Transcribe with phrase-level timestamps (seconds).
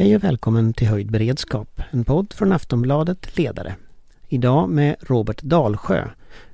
[0.00, 3.74] Hej och välkommen till Höjd beredskap, en podd från Aftonbladet Ledare.
[4.28, 6.08] Idag med Robert Dalsjö,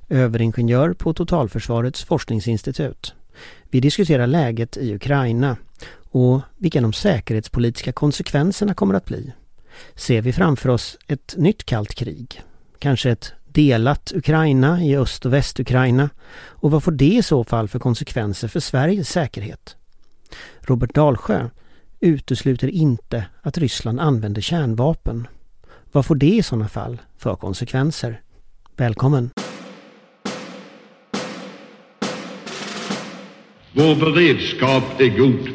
[0.09, 3.13] överingenjör på Totalförsvarets forskningsinstitut.
[3.69, 5.57] Vi diskuterar läget i Ukraina
[6.11, 9.33] och vilka de säkerhetspolitiska konsekvenserna kommer att bli.
[9.95, 12.41] Ser vi framför oss ett nytt kallt krig?
[12.79, 16.09] Kanske ett delat Ukraina i Öst och Västukraina?
[16.35, 19.75] Och vad får det i så fall för konsekvenser för Sveriges säkerhet?
[20.61, 21.49] Robert Dalsjö
[21.99, 25.27] utesluter inte att Ryssland använder kärnvapen.
[25.91, 28.21] Vad får det i sådana fall för konsekvenser?
[28.75, 29.29] Välkommen!
[33.73, 35.49] Vår beredskap är god.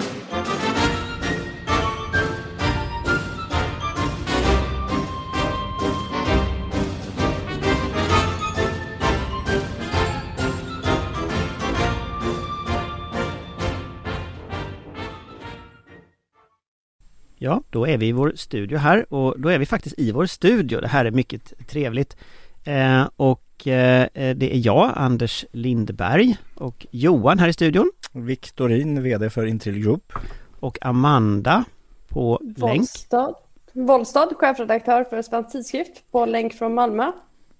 [17.45, 20.27] Ja, då är vi i vår studio här och då är vi faktiskt i vår
[20.27, 20.81] studio.
[20.81, 22.17] Det här är mycket trevligt.
[22.65, 27.91] Eh, och eh, det är jag, Anders Lindberg och Johan här i studion.
[28.13, 30.13] Viktorin, VD för Intrill Group.
[30.61, 31.65] Och Amanda
[32.09, 33.27] på Vollstad.
[33.27, 33.89] länk.
[33.89, 37.13] Wollstad, chefredaktör för Svensk Tidskrift på länk från Malmö.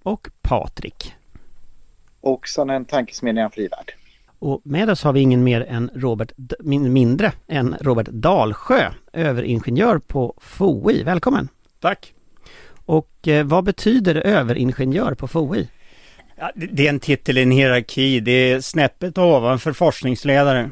[0.03, 1.13] Och Patrik.
[2.21, 3.93] Och en tankesmedjan Frivärd.
[4.43, 10.33] Och med oss har vi ingen mer än Robert, mindre än Robert Dalsjö, överingenjör på
[10.41, 11.03] FOI.
[11.03, 11.47] Välkommen!
[11.79, 12.13] Tack!
[12.85, 15.67] Och eh, vad betyder överingenjör på FOI?
[16.35, 20.69] Ja, det är en titel i en hierarki, det är snäppet ovanför forskningsledare.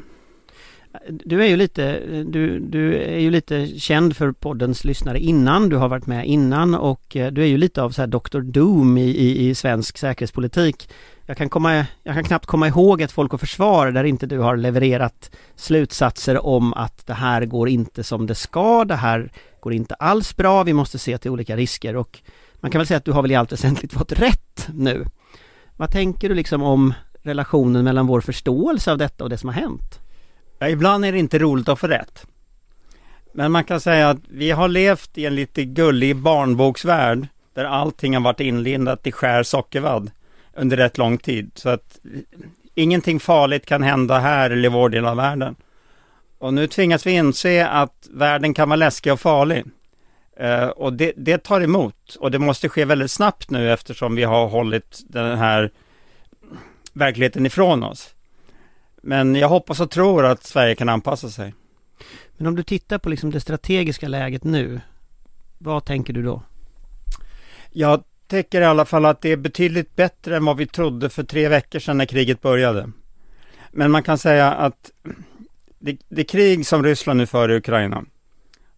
[1.08, 5.76] Du är ju lite, du, du är ju lite känd för poddens lyssnare innan, du
[5.76, 8.40] har varit med innan och eh, du är ju lite av så här Dr.
[8.40, 10.88] Doom i, i, i svensk säkerhetspolitik.
[11.26, 14.38] Jag kan, komma, jag kan knappt komma ihåg ett Folk och Försvar där inte du
[14.38, 19.72] har levererat slutsatser om att det här går inte som det ska, det här går
[19.72, 22.18] inte alls bra, vi måste se till olika risker och
[22.54, 25.06] man kan väl säga att du har väl i allt väsentligt fått rätt nu.
[25.76, 29.54] Vad tänker du liksom om relationen mellan vår förståelse av detta och det som har
[29.54, 30.00] hänt?
[30.58, 32.26] Ja, ibland är det inte roligt att få rätt.
[33.34, 38.14] Men man kan säga att vi har levt i en lite gullig barnboksvärld där allting
[38.14, 40.10] har varit inlindat i skär sockervadd
[40.54, 41.50] under rätt lång tid.
[41.54, 41.98] Så att
[42.74, 45.56] ingenting farligt kan hända här eller i vår del av världen.
[46.38, 49.64] Och nu tvingas vi inse att världen kan vara läskig och farlig.
[50.40, 54.22] Uh, och det, det, tar emot och det måste ske väldigt snabbt nu eftersom vi
[54.22, 55.70] har hållit den här
[56.92, 58.14] verkligheten ifrån oss.
[59.02, 61.54] Men jag hoppas och tror att Sverige kan anpassa sig.
[62.36, 64.80] Men om du tittar på liksom det strategiska läget nu,
[65.58, 66.42] vad tänker du då?
[67.70, 71.22] Jag tycker i alla fall att det är betydligt bättre än vad vi trodde för
[71.22, 72.90] tre veckor sedan när kriget började.
[73.70, 74.90] Men man kan säga att
[75.78, 78.04] det, det krig som Ryssland nu för i Ukraina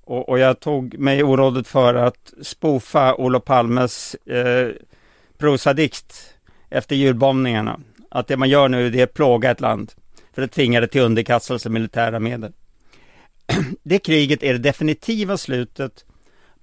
[0.04, 4.68] och, och, jag tog mig orådet för att spofa Olof Palmes eh,
[5.38, 6.34] prosadikt
[6.70, 7.80] efter julbombningarna.
[8.10, 9.92] Att det man gör nu det är att plåga ett land
[10.32, 12.52] för att tvinga det till underkastelse militära medel.
[13.82, 16.04] Det kriget är det definitiva slutet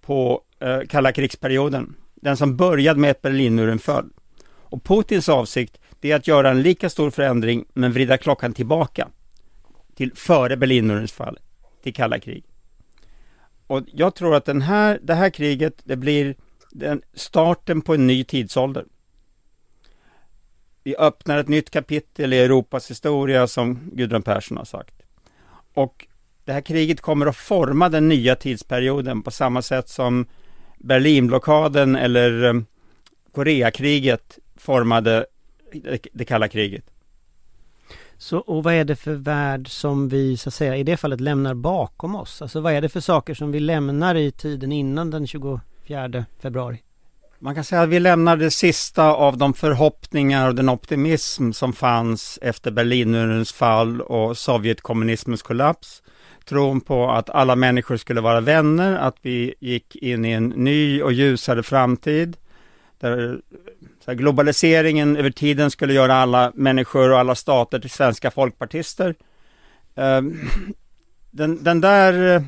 [0.01, 4.09] på eh, kalla krigsperioden den som började med att Berlinmuren föll.
[4.47, 9.07] Och Putins avsikt det är att göra en lika stor förändring men vrida klockan tillbaka
[9.95, 11.39] till före Berlinmurens fall,
[11.83, 12.43] till kalla krig.
[13.67, 16.35] Och jag tror att den här, det här kriget, det blir
[16.71, 18.85] den starten på en ny tidsålder.
[20.83, 25.01] Vi öppnar ett nytt kapitel i Europas historia som Gudrun Persson har sagt.
[25.73, 26.07] Och
[26.45, 30.25] det här kriget kommer att forma den nya tidsperioden på samma sätt som
[30.83, 32.61] Berlinblockaden eller eh,
[33.33, 35.25] Koreakriget formade
[36.13, 36.85] det kalla kriget.
[38.17, 41.21] Så, och vad är det för värld som vi så att säga i det fallet
[41.21, 42.41] lämnar bakom oss?
[42.41, 45.61] Alltså vad är det för saker som vi lämnar i tiden innan den 24
[46.41, 46.81] februari?
[47.39, 51.73] Man kan säga att vi lämnar det sista av de förhoppningar och den optimism som
[51.73, 56.01] fanns efter Berlinmurens fall och Sovjetkommunismens kollaps
[56.45, 61.01] tron på att alla människor skulle vara vänner, att vi gick in i en ny
[61.01, 62.37] och ljusare framtid.
[62.99, 63.41] Där
[64.05, 69.15] globaliseringen över tiden skulle göra alla människor och alla stater till svenska folkpartister.
[69.95, 70.39] Ehm,
[71.31, 72.41] den, den där eh,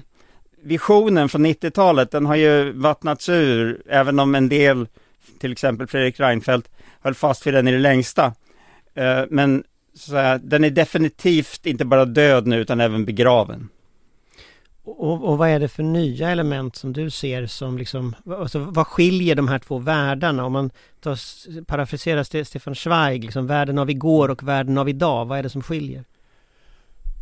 [0.64, 4.88] visionen från 90-talet, den har ju vattnats ur, även om en del,
[5.40, 6.70] till exempel Fredrik Reinfeldt,
[7.02, 8.34] höll fast vid den i det längsta.
[8.96, 9.64] Ehm, men
[9.96, 13.70] så här, den är definitivt inte bara död nu, utan även begraven.
[14.86, 18.88] Och, och, vad är det för nya element som du ser som liksom, alltså vad
[18.88, 20.46] skiljer de här två världarna?
[20.46, 20.72] Om man
[21.02, 25.50] tar, parafraserar Stefan Zweig, liksom världen av igår och världen av idag, vad är det
[25.50, 26.04] som skiljer?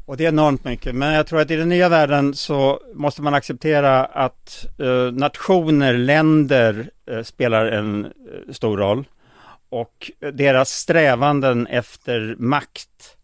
[0.06, 0.96] Och det är enormt mycket.
[0.96, 5.94] Men jag tror att i den nya världen så måste man acceptera att eh, nationer,
[5.94, 8.12] länder eh, spelar en eh,
[8.54, 9.06] stor roll.
[9.70, 13.18] Och eh, deras strävanden efter makt.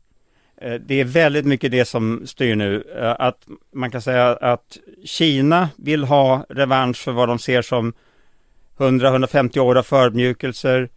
[0.62, 2.84] Eh, det är väldigt mycket det som styr nu.
[3.00, 7.94] Eh, att man kan säga att Kina vill ha revansch för vad de ser som
[8.78, 10.90] 100-150 år av förödmjukelser.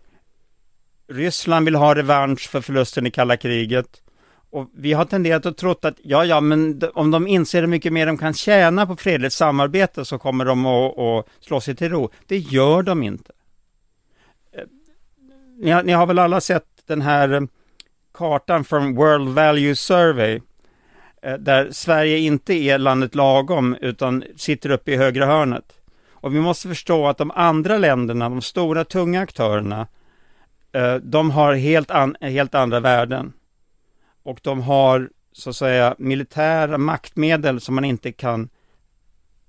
[1.08, 4.02] Ryssland vill ha revansch för förlusten i kalla kriget.
[4.50, 7.92] Och vi har tenderat att tro att, ja, ja, men om de inser hur mycket
[7.92, 11.88] mer de kan tjäna på fredligt samarbete så kommer de att, att slå sig till
[11.88, 12.10] ro.
[12.26, 13.32] Det gör de inte.
[14.52, 14.64] Eh,
[15.58, 17.40] ni har, ni har väl alla sett den här eh,
[18.20, 20.40] kartan från World Value Survey,
[21.22, 25.72] eh, där Sverige inte är landet lagom, utan sitter uppe i högra hörnet.
[26.10, 29.86] Och vi måste förstå att de andra länderna, de stora tunga aktörerna,
[31.02, 33.32] de har helt, an, helt andra värden
[34.22, 38.48] och de har så att säga militära maktmedel som man inte kan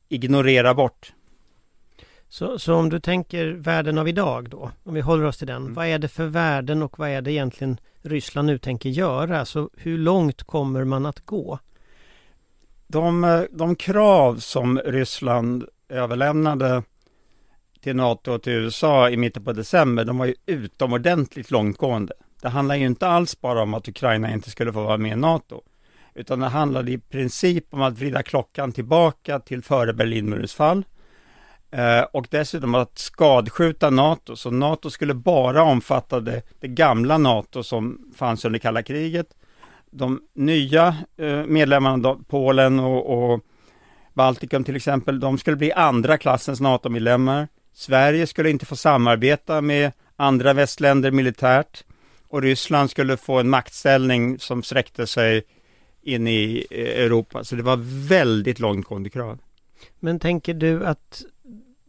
[0.09, 1.13] ignorera bort.
[2.29, 5.61] Så, så om du tänker världen av idag då, om vi håller oss till den.
[5.61, 5.73] Mm.
[5.73, 9.45] Vad är det för värden och vad är det egentligen Ryssland nu tänker göra?
[9.45, 11.59] Så hur långt kommer man att gå?
[12.87, 16.83] De, de krav som Ryssland överlämnade
[17.81, 22.13] till NATO och till USA i mitten på december, de var ju utomordentligt långtgående.
[22.41, 25.15] Det handlar ju inte alls bara om att Ukraina inte skulle få vara med i
[25.15, 25.61] NATO,
[26.13, 30.83] utan det handlade i princip om att vrida klockan tillbaka till före Berlinmurens fall
[31.71, 37.63] eh, och dessutom att skadskjuta NATO, så NATO skulle bara omfatta det, det gamla NATO
[37.63, 39.27] som fanns under kalla kriget.
[39.91, 43.41] De nya eh, medlemmarna, Polen och, och
[44.13, 47.47] Baltikum till exempel, de skulle bli andra klassens NATO-medlemmar.
[47.73, 51.83] Sverige skulle inte få samarbeta med andra västländer militärt
[52.27, 55.43] och Ryssland skulle få en maktställning som sträckte sig
[56.01, 57.43] in i eh, Europa.
[57.43, 59.39] Så det var väldigt långtgående krav.
[59.99, 61.23] Men tänker du att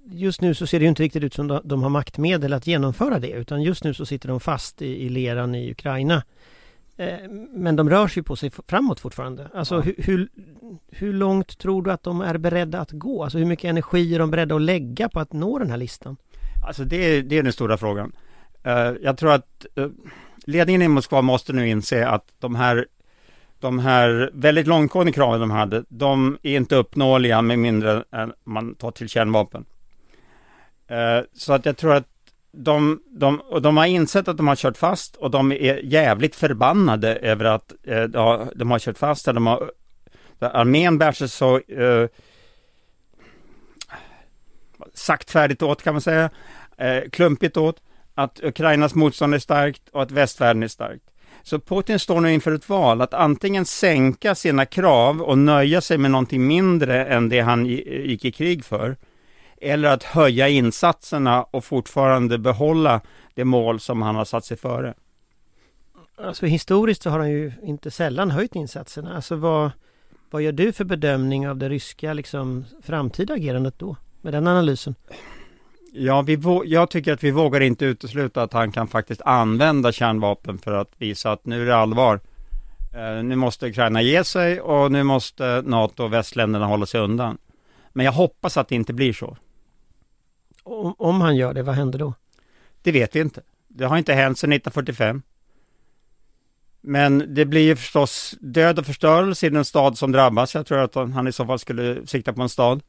[0.05, 3.19] just nu så ser det ju inte riktigt ut som de har maktmedel att genomföra
[3.19, 6.23] det utan just nu så sitter de fast i, i leran i Ukraina.
[6.97, 9.51] Eh, men de rör sig på sig framåt fortfarande.
[9.55, 9.81] Alltså ja.
[9.81, 10.29] hur, hur,
[10.91, 13.25] hur, långt tror du att de är beredda att gå?
[13.25, 16.17] Alltså hur mycket energi är de beredda att lägga på att nå den här listan?
[16.67, 18.13] Alltså det är, det är den stora frågan.
[18.67, 19.89] Uh, jag tror att uh,
[20.47, 22.87] ledningen i Moskva måste nu inse att de här,
[23.63, 28.75] de här väldigt långtgående kraven de hade, de är inte uppnåeliga med mindre än man
[28.75, 29.65] tar till kärnvapen.
[30.89, 32.09] Eh, så att jag tror att
[32.53, 36.37] de, de, och de har insett att de har kört fast och de är jävligt
[36.37, 38.03] förbannade över att eh,
[38.55, 39.25] de har kört fast.
[39.25, 39.71] De har,
[40.39, 42.09] armén bär sig så eh,
[44.95, 46.31] saktfärdigt åt kan man säga,
[46.79, 47.83] eh, klumpigt åt
[48.15, 51.12] att Ukrainas motstånd är starkt och att västvärlden är starkt.
[51.43, 55.99] Så Putin står nu inför ett val att antingen sänka sina krav och nöja sig
[55.99, 58.97] med någonting mindre än det han gick i krig för,
[59.61, 63.01] eller att höja insatserna och fortfarande behålla
[63.35, 64.95] det mål som han har satt sig före.
[66.17, 69.15] Alltså historiskt så har han ju inte sällan höjt insatserna.
[69.15, 69.71] Alltså vad,
[70.31, 73.97] vad gör du för bedömning av det ryska liksom, framtida agerandet då?
[74.21, 74.95] Med den analysen?
[75.95, 80.59] Ja, vi jag tycker att vi vågar inte utesluta att han kan faktiskt använda kärnvapen
[80.59, 82.21] för att visa att nu är det allvar.
[82.95, 87.39] Uh, nu måste Ukraina ge sig och nu måste NATO och västländerna hålla sig undan.
[87.93, 89.37] Men jag hoppas att det inte blir så.
[90.63, 92.15] Om, om han gör det, vad händer då?
[92.83, 93.43] Det vet vi inte.
[93.69, 95.23] Det har inte hänt sedan 1945.
[96.81, 100.55] Men det blir ju förstås död och förstörelse i den stad som drabbas.
[100.55, 102.83] Jag tror att han i så fall skulle sikta på en stad.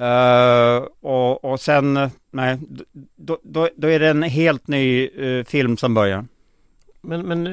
[0.00, 2.58] Uh, och, och sen, nej,
[3.16, 6.26] då, då, då, är det en helt ny uh, film som börjar.
[7.00, 7.44] Men, men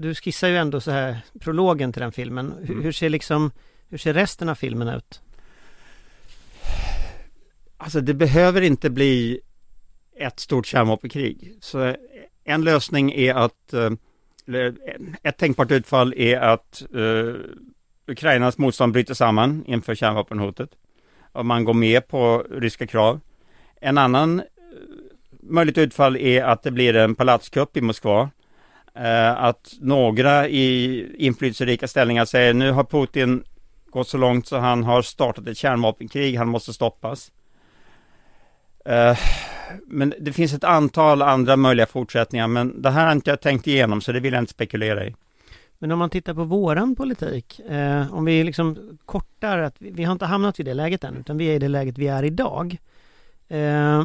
[0.00, 2.54] du skissar ju ändå så här prologen till den filmen.
[2.60, 2.84] Hur, mm.
[2.84, 3.50] hur, ser liksom,
[3.88, 5.20] hur ser resten av filmen ut?
[7.76, 9.40] Alltså det behöver inte bli
[10.16, 11.54] ett stort kärnvapenkrig.
[11.60, 11.96] Så
[12.44, 13.90] en lösning är att, uh,
[15.22, 16.82] ett tänkbart utfall är att
[18.06, 20.70] Ukrainas motstånd bryter samman inför kärnvapenhotet
[21.32, 23.20] om man går med på ryska krav.
[23.80, 24.46] En annan eh,
[25.42, 28.30] möjligt utfall är att det blir en palatskupp i Moskva.
[28.94, 33.44] Eh, att några i inflytelserika ställningar säger nu har Putin
[33.90, 37.32] gått så långt så han har startat ett kärnvapenkrig, han måste stoppas.
[38.84, 39.18] Eh,
[39.86, 43.66] men det finns ett antal andra möjliga fortsättningar, men det här har inte jag tänkt
[43.66, 45.14] igenom, så det vill jag inte spekulera i.
[45.82, 50.04] Men om man tittar på våran politik, eh, om vi liksom kortar att vi, vi,
[50.04, 52.22] har inte hamnat i det läget än, utan vi är i det läget vi är
[52.22, 52.76] idag.
[53.48, 54.04] Eh,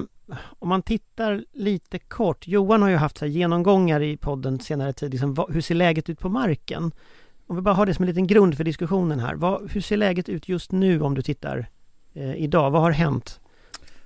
[0.60, 5.12] om man tittar lite kort, Johan har ju haft så genomgångar i podden senare tid,
[5.12, 6.92] liksom, vad, hur ser läget ut på marken?
[7.48, 9.36] Om vi bara har det som en liten grund för diskussionen här.
[9.36, 11.70] Vad, hur ser läget ut just nu om du tittar
[12.14, 12.72] eh, idag?
[12.72, 13.40] Vad har hänt?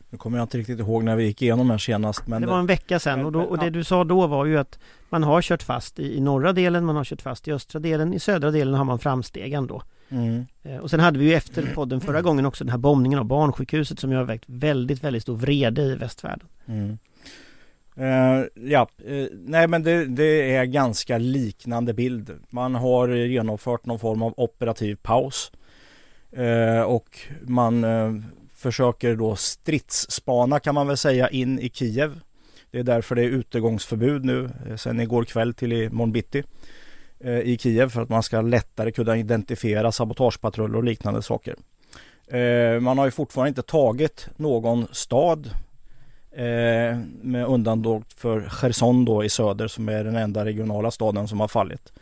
[0.09, 2.27] Nu kommer jag inte riktigt ihåg när vi gick igenom här senast.
[2.27, 4.57] Men det var en vecka sedan och, då, och det du sa då var ju
[4.57, 7.79] att man har kört fast i, i norra delen, man har kört fast i östra
[7.79, 9.81] delen, i södra delen har man framsteg ändå.
[10.09, 10.45] Mm.
[10.63, 13.25] Eh, och sen hade vi ju efter podden förra gången också den här bombningen av
[13.25, 16.47] barnsjukhuset som ju har väckt väldigt, väldigt stor vrede i västvärlden.
[16.65, 16.97] Mm.
[17.97, 22.31] Uh, ja, uh, nej men det, det, är ganska liknande bild.
[22.49, 25.51] Man har genomfört någon form av operativ paus.
[26.37, 27.83] Uh, och man
[28.59, 32.19] försöker då stridsspana kan man väl säga in i Kiev.
[32.71, 36.43] Det är därför det är utegångsförbud nu eh, sen igår kväll till imorgon bitti
[37.19, 41.55] eh, i Kiev för att man ska lättare kunna identifiera sabotagepatruller och liknande saker.
[42.27, 45.49] Eh, man har ju fortfarande inte tagit någon stad
[47.21, 51.47] med undantag för Cherson då i söder som är den enda regionala staden som har
[51.47, 51.93] fallit.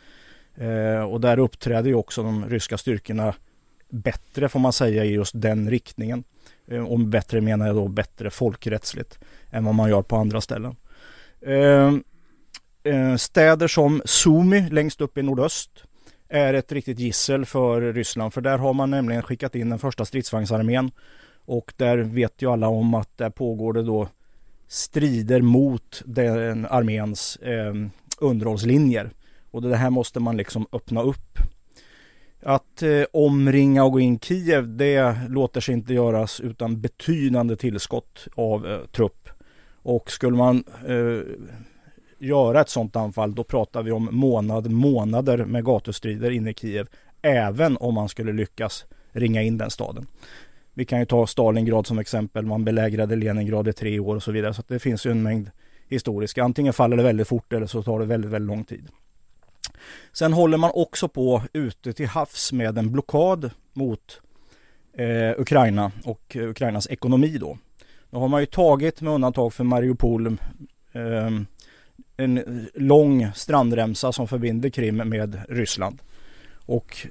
[1.08, 3.34] Och där uppträder ju också de ryska styrkorna
[3.88, 6.24] bättre får man säga i just den riktningen.
[6.70, 9.18] Eh, och bättre menar jag då bättre folkrättsligt
[9.50, 10.76] än vad man gör på andra ställen.
[11.40, 11.94] Eh,
[12.82, 15.70] eh, städer som Sumi längst upp i nordöst
[16.28, 20.04] är ett riktigt gissel för Ryssland för där har man nämligen skickat in den första
[20.04, 20.90] stridsvagnsarmén
[21.44, 24.08] och där vet ju alla om att där pågår det då
[24.68, 27.74] strider mot den arméns eh,
[28.18, 29.10] underhållslinjer.
[29.50, 31.27] Och det här måste man liksom öppna upp.
[32.42, 38.28] Att eh, omringa och gå in Kiev det låter sig inte göras utan betydande tillskott
[38.34, 39.28] av eh, trupp.
[39.82, 41.20] Och skulle man eh,
[42.18, 46.88] göra ett sådant anfall då pratar vi om månad, månader med gatustrider inne i Kiev.
[47.22, 50.06] Även om man skulle lyckas ringa in den staden.
[50.74, 52.46] Vi kan ju ta Stalingrad som exempel.
[52.46, 54.54] Man belägrade Leningrad i tre år och så vidare.
[54.54, 55.50] Så det finns ju en mängd
[55.88, 56.44] historiska.
[56.44, 58.88] Antingen faller det väldigt fort eller så tar det väldigt, väldigt lång tid.
[60.12, 64.20] Sen håller man också på ute till havs med en blockad mot
[64.92, 67.58] eh, Ukraina och eh, Ukrainas ekonomi då.
[68.10, 70.26] Nu har man ju tagit med undantag för Mariupol
[70.92, 71.30] eh,
[72.16, 75.98] en lång strandremsa som förbinder Krim med Ryssland.
[76.66, 77.06] Och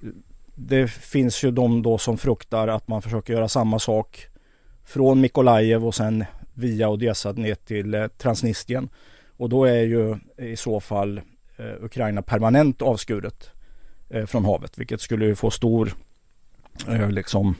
[0.55, 4.27] det finns ju de då som fruktar att man försöker göra samma sak
[4.85, 8.89] från Mikolajev och sen via Odessa ner till eh, Transnistrien.
[9.37, 11.21] Och då är ju i så fall
[11.57, 13.49] Eh, Ukraina permanent avskuret
[14.09, 15.93] eh, från havet, vilket skulle få stor
[16.87, 17.55] eh, liksom,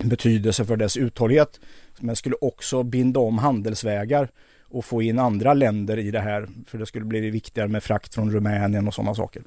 [0.00, 1.60] betydelse för dess uthållighet.
[2.00, 4.28] Men skulle också binda om handelsvägar
[4.62, 8.14] och få in andra länder i det här, för det skulle bli viktigare med frakt
[8.14, 9.42] från Rumänien och sådana saker.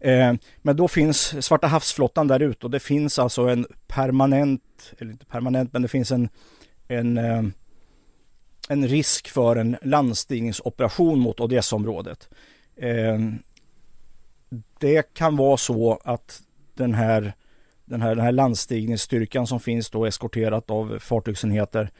[0.00, 4.62] Eh, men då finns Svarta havsflottan där ute och det finns alltså en permanent,
[4.98, 6.28] eller inte permanent, men det finns en,
[6.88, 7.42] en, eh,
[8.68, 12.28] en risk för en landstigningsoperation mot Odessaområdet.
[12.76, 13.18] Eh,
[14.78, 16.42] det kan vara så att
[16.74, 17.32] den här,
[17.84, 21.90] den här, den här landstigningsstyrkan som finns då eskorterat av fartygsenheter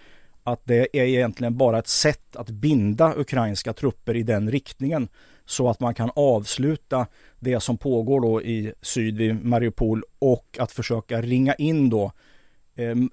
[0.44, 5.08] att det är egentligen bara ett sätt att binda ukrainska trupper i den riktningen
[5.46, 7.06] så att man kan avsluta
[7.38, 12.10] det som pågår då i syd vid Mariupol och att försöka ringa in då eh,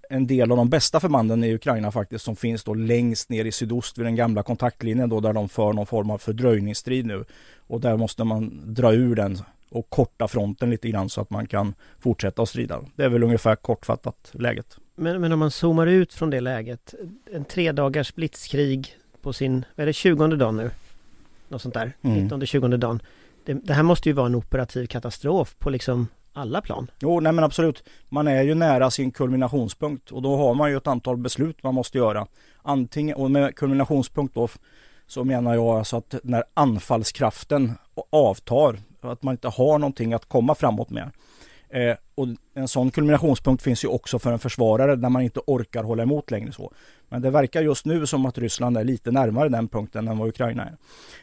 [0.09, 3.51] en del av de bästa förbanden i Ukraina faktiskt som finns då längst ner i
[3.51, 7.25] sydost vid den gamla kontaktlinjen då där de för någon form av fördröjningsstrid nu.
[7.67, 9.37] Och där måste man dra ur den
[9.69, 12.81] och korta fronten lite grann så att man kan fortsätta att strida.
[12.95, 14.77] Det är väl ungefär kortfattat läget.
[14.95, 16.93] Men, men om man zoomar ut från det läget,
[17.33, 20.71] en tre dagars blitzkrig på sin, vad är det, 20 dag nu?
[21.49, 22.29] Något sånt där, mm.
[22.29, 23.01] 19-20 dagen.
[23.45, 26.91] Det, det, här måste ju vara en operativ katastrof på liksom alla plan.
[26.99, 27.83] Jo, nej men absolut.
[28.09, 31.73] Man är ju nära sin kulminationspunkt och då har man ju ett antal beslut man
[31.73, 32.27] måste göra.
[32.61, 34.47] Antingen, och med kulminationspunkt då
[35.07, 37.71] så menar jag alltså att när anfallskraften
[38.09, 41.11] avtar, att man inte har någonting att komma framåt med.
[41.73, 45.83] Eh, och en sån kulminationspunkt finns ju också för en försvarare när man inte orkar
[45.83, 46.73] hålla emot längre så.
[47.09, 50.27] Men det verkar just nu som att Ryssland är lite närmare den punkten än vad
[50.27, 50.77] Ukraina är.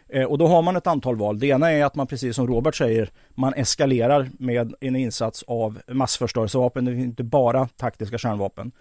[0.09, 1.39] Eh, och då har man ett antal val.
[1.39, 5.79] Det ena är att man precis som Robert säger, man eskalerar med en insats av
[5.89, 6.85] massförstörelsevapen.
[6.85, 8.73] Det är inte bara taktiska kärnvapen.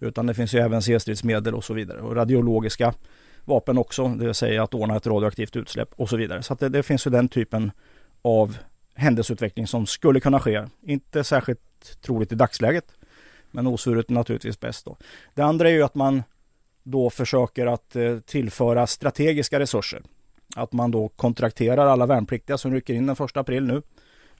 [0.00, 2.00] Utan det finns ju även C-stridsmedel och så vidare.
[2.00, 2.94] Och radiologiska
[3.44, 6.42] vapen också, det vill säga att ordna ett radioaktivt utsläpp och så vidare.
[6.42, 7.70] Så det, det finns ju den typen
[8.22, 8.58] av
[8.96, 10.66] händelseutveckling som skulle kunna ske.
[10.82, 11.60] Inte särskilt
[12.00, 12.92] troligt i dagsläget,
[13.50, 14.96] men osvuret naturligtvis bäst då.
[15.34, 16.22] Det andra är ju att man
[16.82, 20.02] då försöker att eh, tillföra strategiska resurser.
[20.56, 23.82] Att man då kontrakterar alla värnpliktiga som rycker in den första april nu.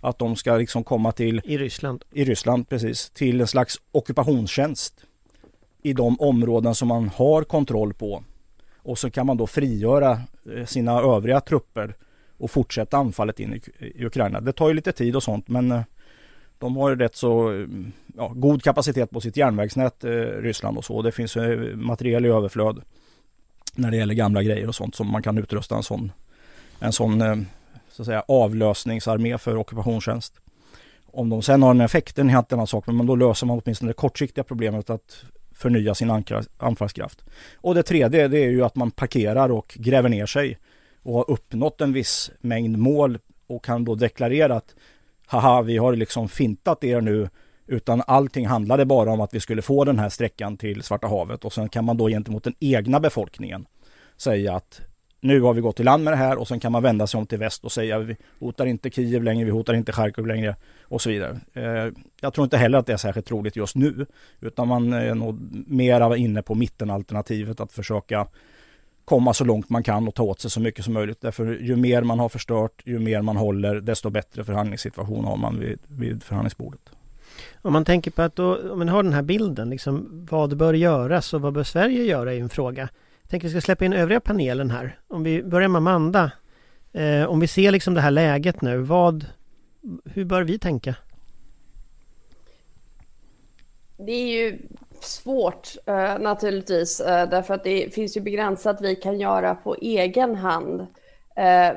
[0.01, 1.41] Att de ska liksom komma till...
[1.45, 2.05] I Ryssland.
[2.13, 3.11] I Ryssland, precis.
[3.11, 5.05] Till en slags ockupationstjänst.
[5.83, 8.25] I de områden som man har kontroll på.
[8.77, 10.21] Och så kan man då frigöra
[10.55, 11.95] eh, sina övriga trupper
[12.39, 14.41] och fortsätta anfallet in i, Ukraina.
[14.41, 15.83] Det tar ju lite tid och sånt men eh,
[16.59, 20.85] de har ju rätt så mm, ja, god kapacitet på sitt järnvägsnät, eh, Ryssland och
[20.85, 21.03] så.
[21.03, 22.83] Det finns eh, materiel i överflöd
[23.75, 26.13] när det gäller gamla grejer och sånt som man kan utrusta en sån,
[26.79, 27.37] en sån eh,
[27.91, 30.35] så att säga, avlösningsarmé för ockupationstjänst.
[31.07, 33.61] Om de sen har en effekt, är en helt annan sak, men då löser man
[33.65, 35.25] åtminstone det kortsiktiga problemet att
[35.55, 36.25] förnya sin
[36.59, 37.25] anfallskraft.
[37.57, 40.59] Och det tredje, det är ju att man parkerar och gräver ner sig
[41.07, 44.75] och har uppnått en viss mängd mål och kan då deklarera att
[45.27, 47.29] haha, vi har liksom fintat er nu
[47.67, 51.45] utan allting handlade bara om att vi skulle få den här sträckan till Svarta havet
[51.45, 53.67] och sen kan man då gentemot den egna befolkningen
[54.17, 54.81] säga att
[55.21, 57.19] nu har vi gått i land med det här och sen kan man vända sig
[57.19, 60.57] om till väst och säga vi hotar inte Kiev längre, vi hotar inte Charkiv längre
[60.83, 61.41] och så vidare.
[61.53, 64.07] Eh, jag tror inte heller att det är särskilt troligt just nu
[64.41, 68.27] utan man är nog mera inne på mittenalternativet att försöka
[69.07, 71.21] komma så långt man kan och ta åt sig så mycket som möjligt.
[71.21, 75.61] Därför ju mer man har förstört, ju mer man håller, desto bättre förhandlingssituation har man
[75.61, 76.81] vid, vid förhandlingsbordet.
[77.63, 80.75] Om man tänker på att då, om man har den här bilden, liksom, vad bör
[80.75, 82.89] göras och vad bör Sverige göra i en fråga?
[83.23, 84.99] Jag tänker att vi ska släppa in övriga panelen här.
[85.09, 86.31] Om vi börjar med Amanda.
[86.93, 89.27] Eh, om vi ser liksom det här läget nu, vad,
[90.05, 90.95] hur bör vi tänka?
[93.97, 94.59] Det är ju
[95.07, 100.35] svårt eh, naturligtvis, eh, därför att det finns ju begränsat vi kan göra på egen
[100.35, 100.87] hand.
[101.37, 101.73] Eh,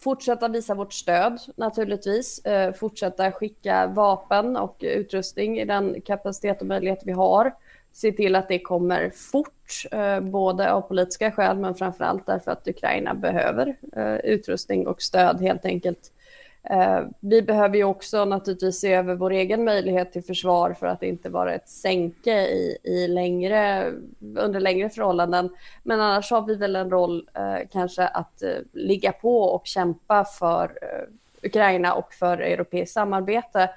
[0.00, 6.66] fortsätta visa vårt stöd naturligtvis, eh, fortsätta skicka vapen och utrustning i den kapacitet och
[6.66, 7.54] möjlighet vi har.
[7.92, 12.50] Se till att det kommer fort, eh, både av politiska skäl men framför allt därför
[12.50, 16.12] att Ukraina behöver eh, utrustning och stöd helt enkelt
[16.70, 21.02] Eh, vi behöver ju också naturligtvis se över vår egen möjlighet till försvar för att
[21.02, 23.92] inte vara ett sänke i, i längre,
[24.36, 25.50] under längre förhållanden.
[25.82, 30.24] Men annars har vi väl en roll eh, kanske att eh, ligga på och kämpa
[30.24, 33.70] för eh, Ukraina och för europeiskt samarbete.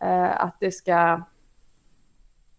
[0.00, 1.22] Eh, att det ska,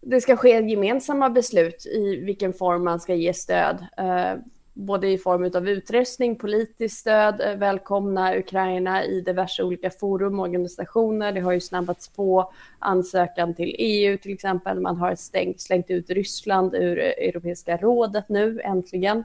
[0.00, 4.34] det ska ske gemensamma beslut i vilken form man ska ge stöd eh,
[4.78, 10.46] både i form av utrustning, politiskt stöd, eh, välkomna Ukraina i diverse olika forum och
[10.46, 11.32] organisationer.
[11.32, 14.80] Det har ju snabbats på ansökan till EU till exempel.
[14.80, 19.24] Man har stängt, slängt ut Ryssland ur eh, Europeiska rådet nu äntligen.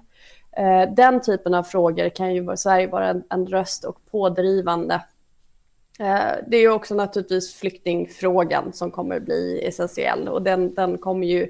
[0.58, 5.02] Eh, den typen av frågor kan ju Sverige vara en, en röst och pådrivande.
[6.48, 11.48] Det är ju också naturligtvis flyktingfrågan som kommer bli essentiell och den, den kommer ju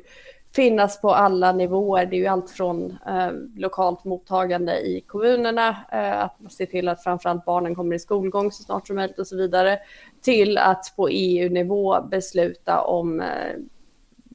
[0.56, 2.06] finnas på alla nivåer.
[2.06, 7.04] Det är ju allt från eh, lokalt mottagande i kommunerna, eh, att se till att
[7.04, 9.80] framförallt barnen kommer i skolgång så snart som möjligt och så vidare,
[10.22, 13.56] till att på EU-nivå besluta om eh,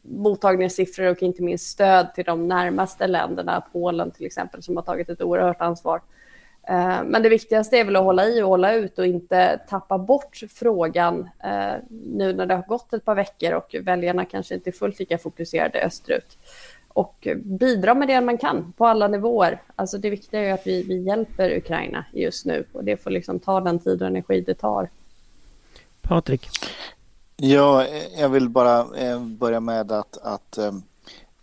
[0.02, 5.08] mottagningssiffror och inte minst stöd till de närmaste länderna, Polen till exempel, som har tagit
[5.08, 6.17] ett oerhört ansvar Eh,
[7.04, 10.40] men det viktigaste är väl att hålla i och hålla ut och inte tappa bort
[10.50, 14.72] frågan eh, nu när det har gått ett par veckor och väljarna kanske inte är
[14.72, 16.38] fullt lika fokuserade österut.
[16.88, 19.62] Och bidra med det man kan på alla nivåer.
[19.76, 23.38] Alltså det viktiga är att vi, vi hjälper Ukraina just nu och det får liksom
[23.38, 24.88] ta den tid och energi det tar.
[26.02, 26.48] Patrik?
[27.36, 27.86] Ja,
[28.18, 30.58] jag vill bara eh, börja med att, att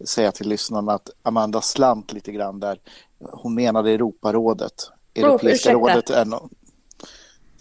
[0.05, 2.79] säga till lyssnarna att Amanda slant lite grann där.
[3.19, 6.49] Hon menade Europarådet Europeiska oh, rådet är no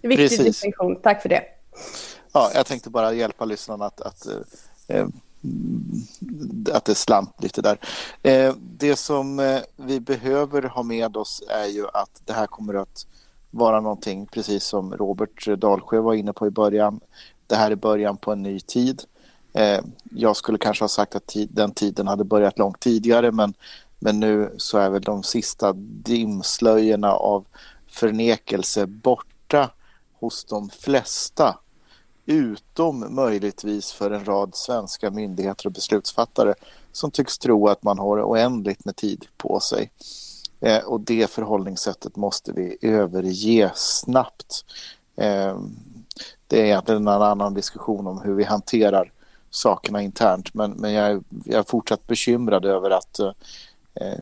[0.02, 0.44] Viktig Precis.
[0.44, 1.42] distinktion, tack för det.
[2.32, 4.26] Ja, jag tänkte bara hjälpa lyssnarna att, att,
[4.88, 5.06] eh,
[6.72, 7.78] att det slant lite där.
[8.22, 12.74] Eh, det som eh, vi behöver ha med oss är ju att det här kommer
[12.74, 13.06] att
[13.50, 17.00] vara någonting, precis som Robert Dalsjö var inne på i början.
[17.46, 19.02] Det här är början på en ny tid.
[19.52, 23.54] Eh, jag skulle kanske ha sagt att tid, den tiden hade börjat långt tidigare, men
[23.98, 27.46] men nu så är väl de sista dimslöjorna av
[27.86, 29.70] förnekelse borta
[30.12, 31.58] hos de flesta.
[32.26, 36.54] Utom möjligtvis för en rad svenska myndigheter och beslutsfattare
[36.92, 39.90] som tycks tro att man har oändligt med tid på sig.
[40.60, 44.64] Eh, och det förhållningssättet måste vi överge snabbt.
[45.16, 45.58] Eh,
[46.46, 49.12] det är egentligen en annan diskussion om hur vi hanterar
[49.50, 53.32] sakerna internt men, men jag, är, jag är fortsatt bekymrad över att eh,
[53.94, 54.18] Eh,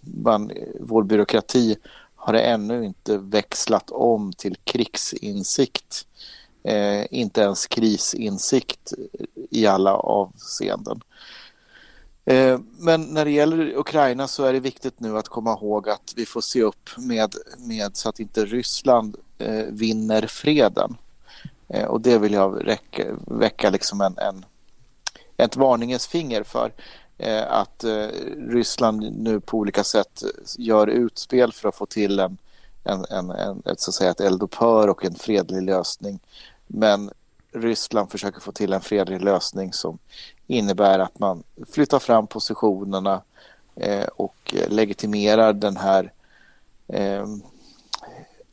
[0.00, 1.76] man, vår byråkrati
[2.16, 6.06] har ännu inte växlat om till krigsinsikt.
[6.62, 8.92] Eh, inte ens krisinsikt
[9.50, 11.00] i alla avseenden.
[12.24, 16.12] Eh, men när det gäller Ukraina så är det viktigt nu att komma ihåg att
[16.16, 20.96] vi får se upp med, med så att inte Ryssland eh, vinner freden.
[21.68, 24.44] Eh, och det vill jag räcka, väcka liksom en, en,
[25.36, 26.72] ett varningens finger för.
[27.18, 30.22] Eh, att eh, Ryssland nu på olika sätt
[30.58, 32.38] gör utspel för att få till en,
[32.84, 36.20] en, en, en, ett, så att säga, ett eldupphör och en fredlig lösning.
[36.66, 37.10] Men
[37.52, 39.98] Ryssland försöker få till en fredlig lösning som
[40.46, 43.22] innebär att man flyttar fram positionerna
[43.76, 46.12] eh, och legitimerar den här
[46.88, 47.26] eh,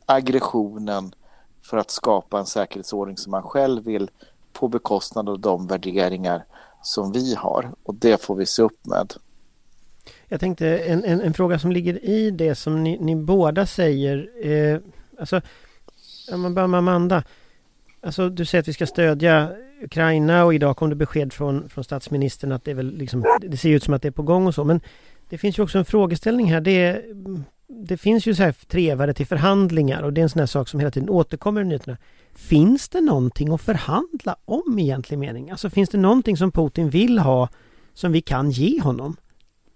[0.06, 1.14] aggressionen
[1.62, 4.10] för att skapa en säkerhetsordning som man själv vill
[4.52, 6.44] på bekostnad av de värderingar
[6.86, 9.12] som vi har och det får vi se upp med.
[10.28, 14.30] Jag tänkte en, en, en fråga som ligger i det som ni, ni båda säger.
[14.42, 14.78] Eh,
[15.18, 15.40] alltså,
[16.32, 17.24] om man börjar med Amanda.
[18.00, 21.84] Alltså du säger att vi ska stödja Ukraina och idag kom det besked från, från
[21.84, 24.46] statsministern att det är väl liksom, det ser ut som att det är på gång
[24.46, 24.80] och så men
[25.28, 26.60] det finns ju också en frågeställning här.
[26.60, 27.04] Det,
[27.66, 30.68] det finns ju så här trevare till förhandlingar och det är en sån här sak
[30.68, 31.96] som hela tiden återkommer i nyheterna.
[32.36, 35.50] Finns det någonting att förhandla om i egentlig mening?
[35.50, 37.48] Alltså finns det någonting som Putin vill ha
[37.94, 39.16] som vi kan ge honom?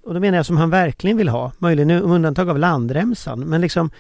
[0.04, 3.60] Och då menar jag som han verkligen vill ha, möjligen med undantag av landremsan, men
[3.60, 3.90] liksom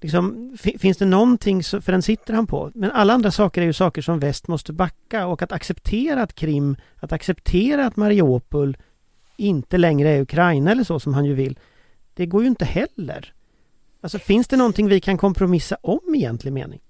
[0.00, 2.70] Liksom, finns det någonting, för den sitter han på.
[2.74, 6.34] Men alla andra saker är ju saker som väst måste backa och att acceptera att
[6.34, 8.76] Krim, att acceptera att Mariupol
[9.36, 11.58] inte längre är Ukraina eller så som han ju vill.
[12.14, 13.32] Det går ju inte heller.
[14.00, 16.80] Alltså finns det någonting vi kan kompromissa om i egentlig mening?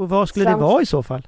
[0.00, 0.58] Och vad skulle Framför...
[0.58, 1.26] det vara i så fall?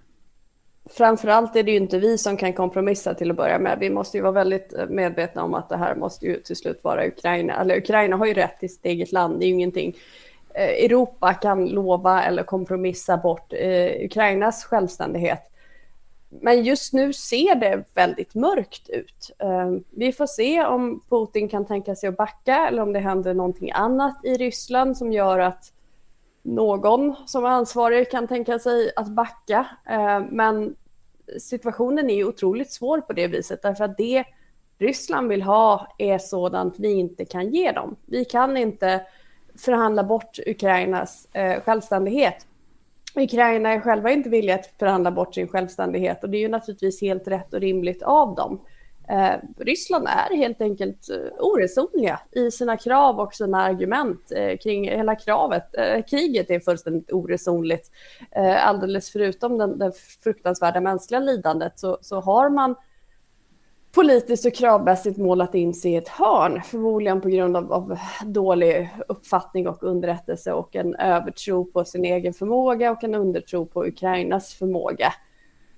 [0.91, 3.79] Framförallt är det ju inte vi som kan kompromissa till att börja med.
[3.79, 6.81] Vi måste ju vara väldigt eh, medvetna om att det här måste ju till slut
[6.85, 7.61] vara Ukraina.
[7.61, 9.41] Eller Ukraina har ju rätt till sitt eget land.
[9.41, 9.97] Det är ju ingenting
[10.55, 15.49] Eh, Europa kan lova eller kompromissa bort eh, Ukrainas självständighet.
[16.29, 19.31] Men just nu ser det väldigt mörkt ut.
[19.39, 23.35] Eh, vi får se om Putin kan tänka sig att backa eller om det händer
[23.35, 25.73] någonting annat i Ryssland som gör att
[26.43, 29.67] någon som är ansvarig kan tänka sig att backa.
[29.89, 30.77] Eh, men
[31.41, 34.25] situationen är otroligt svår på det viset därför att det
[34.79, 37.97] Ryssland vill ha är sådant vi inte kan ge dem.
[38.07, 39.07] Vi kan inte
[39.59, 42.47] förhandla bort Ukrainas eh, självständighet.
[43.15, 47.01] Ukraina är själva inte villiga att förhandla bort sin självständighet och det är ju naturligtvis
[47.01, 48.61] helt rätt och rimligt av dem.
[49.09, 54.89] Eh, Ryssland är helt enkelt eh, oresonliga i sina krav och sina argument eh, kring
[54.89, 55.75] hela kravet.
[56.11, 57.91] Kriget är fullständigt oresonligt.
[58.61, 62.75] Alldeles förutom den, det fruktansvärda mänskliga lidandet så, så har man
[63.93, 68.91] politiskt och kravmässigt målat in sig i ett hörn, förmodligen på grund av, av, dålig
[69.09, 74.55] uppfattning och underrättelse och en övertro på sin egen förmåga och en undertro på Ukrainas
[74.55, 75.13] förmåga.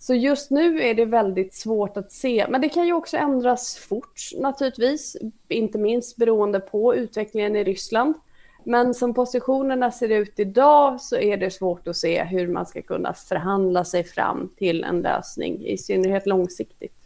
[0.07, 3.77] Så just nu är det väldigt svårt att se, men det kan ju också ändras
[3.77, 5.17] fort naturligtvis,
[5.49, 8.15] inte minst beroende på utvecklingen i Ryssland.
[8.65, 12.83] Men som positionerna ser ut idag så är det svårt att se hur man ska
[12.83, 16.97] kunna förhandla sig fram till en lösning, i synnerhet långsiktigt.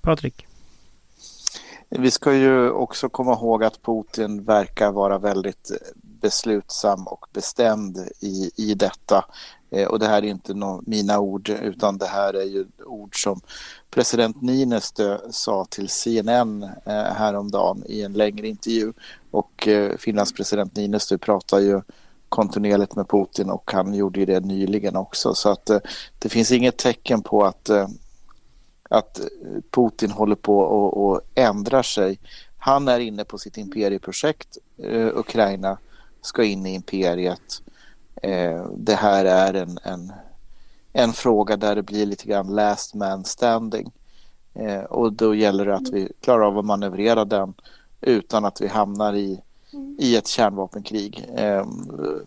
[0.00, 0.46] Patrik?
[1.88, 8.50] Vi ska ju också komma ihåg att Putin verkar vara väldigt beslutsam och bestämd i,
[8.56, 9.24] i detta.
[9.72, 13.22] Eh, och det här är inte no, mina ord utan det här är ju ord
[13.22, 13.40] som
[13.90, 18.92] president Niinistö sa till CNN eh, häromdagen i en längre intervju.
[19.30, 21.80] Och eh, Finlands president Niinistö pratar ju
[22.28, 25.34] kontinuerligt med Putin och han gjorde ju det nyligen också.
[25.34, 25.78] Så att eh,
[26.18, 27.88] det finns inget tecken på att eh,
[28.92, 29.26] att eh,
[29.70, 32.18] Putin håller på och, och ändrar sig.
[32.58, 34.58] Han är inne på sitt imperieprojekt.
[34.82, 35.78] Eh, Ukraina
[36.22, 37.61] ska in i imperiet.
[38.22, 40.12] Eh, det här är en, en,
[40.92, 43.92] en, fråga där det blir lite grann last man standing.
[44.54, 47.54] Eh, och då gäller det att vi klarar av att manövrera den
[48.00, 49.40] utan att vi hamnar i,
[49.98, 51.28] i ett kärnvapenkrig.
[51.36, 51.66] Eh,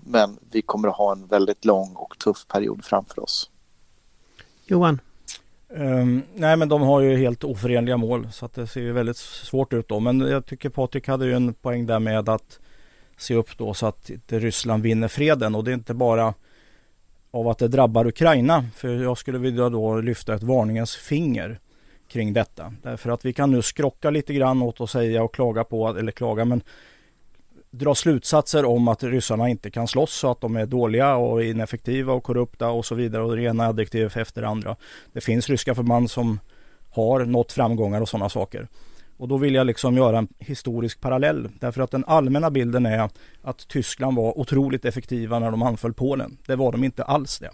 [0.05, 3.49] men vi kommer att ha en väldigt lång och tuff period framför oss.
[4.65, 4.99] Johan?
[5.69, 9.17] Um, nej men de har ju helt oförenliga mål så att det ser ju väldigt
[9.17, 9.99] svårt ut då.
[9.99, 12.59] Men jag tycker Patrik hade ju en poäng där med att
[13.17, 16.33] se upp då så att inte Ryssland vinner freden och det är inte bara
[17.31, 18.65] av att det drabbar Ukraina.
[18.75, 21.59] För jag skulle vilja då lyfta ett varningens finger
[22.07, 22.73] kring detta.
[22.81, 26.11] Därför att vi kan nu skrocka lite grann åt att säga och klaga på, eller
[26.11, 26.61] klaga men
[27.71, 32.13] dra slutsatser om att ryssarna inte kan slåss och att de är dåliga och ineffektiva
[32.13, 34.75] och korrupta och så vidare och det ena adjektivet efter det andra.
[35.13, 36.39] Det finns ryska förband som
[36.89, 38.67] har nått framgångar och sådana saker.
[39.17, 43.09] Och då vill jag liksom göra en historisk parallell därför att den allmänna bilden är
[43.41, 46.37] att Tyskland var otroligt effektiva när de anföll Polen.
[46.47, 47.49] Det var de inte alls det.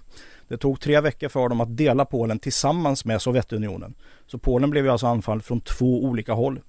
[0.48, 3.94] Det tog tre veckor för dem att dela Polen tillsammans med Sovjetunionen.
[4.28, 6.60] Så Polen blev alltså anfall från två olika håll.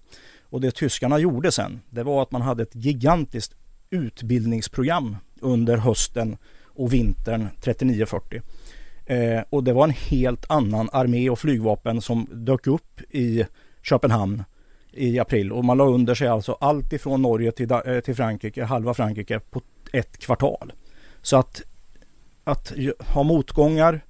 [0.50, 3.54] Och det tyskarna gjorde sen, det var att man hade ett gigantiskt
[3.90, 8.42] utbildningsprogram under hösten och vintern 39-40.
[9.06, 13.46] Eh, och det var en helt annan armé och flygvapen som dök upp i
[13.82, 14.44] Köpenhamn
[14.92, 18.64] i april och man la under sig alltså allt ifrån Norge till, eh, till Frankrike,
[18.64, 19.60] halva Frankrike på
[19.92, 20.72] ett kvartal.
[21.22, 21.62] Så att,
[22.44, 24.00] att ha motgångar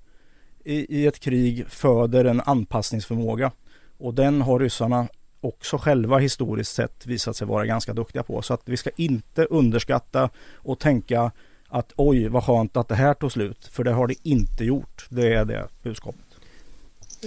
[0.64, 3.52] i, i ett krig föder en anpassningsförmåga.
[3.98, 5.08] Och den har ryssarna
[5.40, 8.42] också själva historiskt sett visat sig vara ganska duktiga på.
[8.42, 11.30] Så att vi ska inte underskatta och tänka
[11.68, 13.66] att oj vad skönt att det här tog slut.
[13.66, 15.06] För det har det inte gjort.
[15.08, 16.20] Det är det budskapet.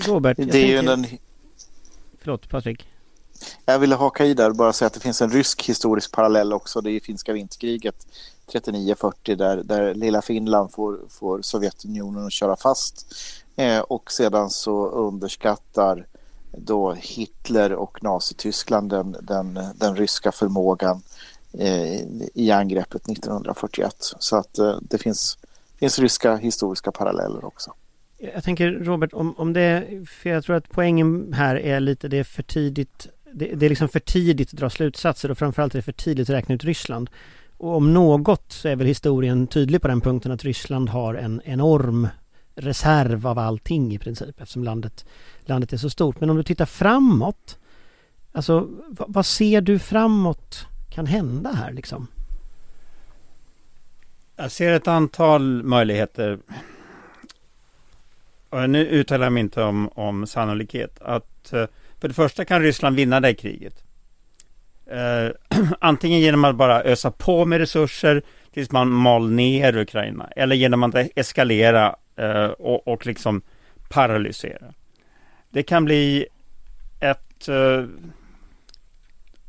[0.07, 0.67] Robert, Det är tänker...
[0.67, 1.05] ju den,
[2.19, 2.87] Förlåt Patrik
[3.65, 6.53] jag ville haka i där och bara säga att det finns en rysk historisk parallell
[6.53, 6.81] också.
[6.81, 8.08] Det är finska vinterkriget
[8.53, 13.15] 39-40 där, där lilla Finland får, får Sovjetunionen att köra fast.
[13.55, 16.05] Eh, och sedan så underskattar
[16.58, 21.01] då Hitler och Nazityskland den, den, den ryska förmågan
[21.53, 22.01] eh,
[22.34, 23.95] i angreppet 1941.
[23.99, 25.38] Så att eh, det finns,
[25.79, 27.73] finns ryska historiska paralleller också.
[28.17, 32.17] Jag tänker Robert, om, om det, för jag tror att poängen här är lite det
[32.17, 35.80] är för tidigt, det, det är liksom för tidigt att dra slutsatser och framförallt är
[35.80, 37.10] det för tidigt att räkna ut Ryssland.
[37.58, 41.41] Och om något så är väl historien tydlig på den punkten att Ryssland har en
[41.45, 42.08] enorm
[42.56, 45.06] reserv av allting i princip eftersom landet,
[45.45, 46.19] landet är så stort.
[46.19, 47.58] Men om du tittar framåt,
[48.32, 52.08] alltså vad, vad ser du framåt kan hända här liksom?
[54.36, 56.39] Jag ser ett antal möjligheter.
[58.50, 61.02] Och nu uttalar jag mig inte om, om sannolikhet.
[61.02, 61.65] Att, eh,
[62.01, 63.84] för det första kan Ryssland vinna det kriget.
[64.91, 68.21] Eh, antingen genom att bara ösa på med resurser
[68.53, 70.29] tills man mal ner Ukraina.
[70.36, 73.41] Eller genom att eskalera eh, och, och liksom
[73.89, 74.73] paralysera.
[75.49, 76.27] Det kan bli
[76.99, 77.86] ett, eh,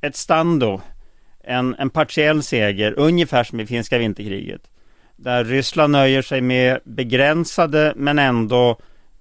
[0.00, 0.80] ett stando,
[1.40, 4.70] en, en partiell seger, ungefär som i finska vinterkriget.
[5.16, 8.78] Där Ryssland nöjer sig med begränsade men ändå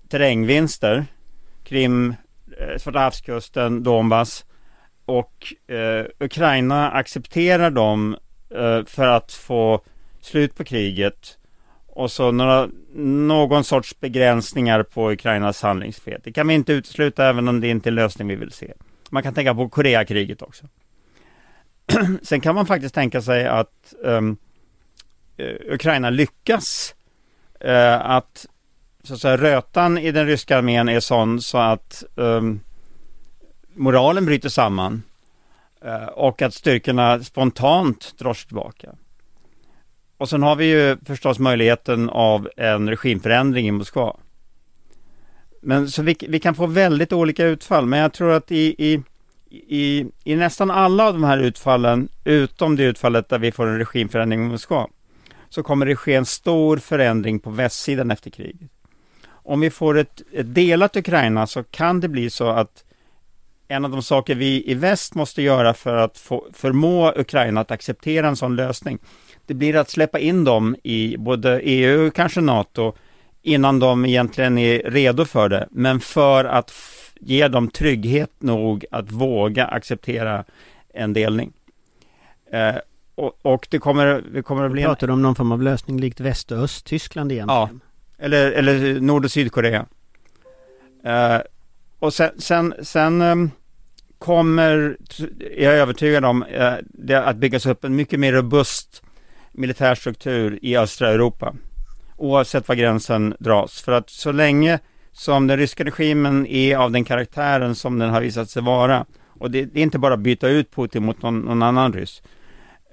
[0.10, 1.06] terrängvinster.
[1.64, 2.16] Krim,
[2.60, 4.46] eh, Svarta havskusten, Donbass.
[5.06, 8.18] Och eh, Ukraina accepterar dem
[8.50, 9.82] eh, för att få
[10.22, 11.38] slut på kriget.
[11.88, 16.24] Och så några, någon sorts begränsningar på Ukrainas handlingsfrihet.
[16.24, 18.74] Det kan vi inte utesluta även om det inte är en lösning vi vill se.
[19.10, 20.66] Man kan tänka på Koreakriget också.
[22.22, 24.38] Sen kan man faktiskt tänka sig att um,
[25.70, 26.96] Ukraina lyckas
[27.66, 28.46] uh, att
[29.06, 32.60] så att säga, rötan i den ryska armén är sån så att um,
[33.74, 35.04] moralen bryter samman
[35.86, 38.96] uh, och att styrkorna spontant drar sig tillbaka.
[40.18, 44.16] Och sen har vi ju förstås möjligheten av en regimförändring i Moskva.
[45.62, 49.04] Men så vi, vi kan få väldigt olika utfall, men jag tror att i, i,
[49.68, 53.78] i, i nästan alla av de här utfallen, utom det utfallet där vi får en
[53.78, 54.88] regimförändring i Moskva,
[55.50, 58.72] så kommer det ske en stor förändring på västsidan efter kriget.
[59.46, 62.84] Om vi får ett, ett delat Ukraina så kan det bli så att
[63.68, 67.72] en av de saker vi i väst måste göra för att få, förmå Ukraina att
[67.72, 69.00] acceptera en sån lösning,
[69.46, 72.94] det blir att släppa in dem i både EU och kanske NATO
[73.42, 76.74] innan de egentligen är redo för det, men för att
[77.20, 80.44] ge dem trygghet nog att våga acceptera
[80.94, 81.54] en delning.
[82.52, 82.76] Eh,
[83.16, 84.84] och, och, det kommer, det kommer att bli...
[84.84, 87.80] Pratar du om någon form av lösning likt Väst och Östtyskland egentligen?
[87.82, 87.85] Ja,
[88.18, 89.86] eller, eller Nord och Sydkorea.
[91.04, 91.40] Eh,
[92.00, 93.52] och sen, sen, sen um,
[94.20, 94.98] kommer,
[95.40, 99.04] är jag övertygad om, uh, det att byggas upp en mycket mer robust
[99.52, 101.56] militär struktur i östra Europa.
[102.18, 103.82] Oavsett var gränsen dras.
[103.82, 104.80] För att så länge
[105.12, 109.06] som den ryska regimen är av den karaktären som den har visat sig vara,
[109.40, 112.22] och det, det är inte bara att byta ut Putin mot någon, någon annan ryss,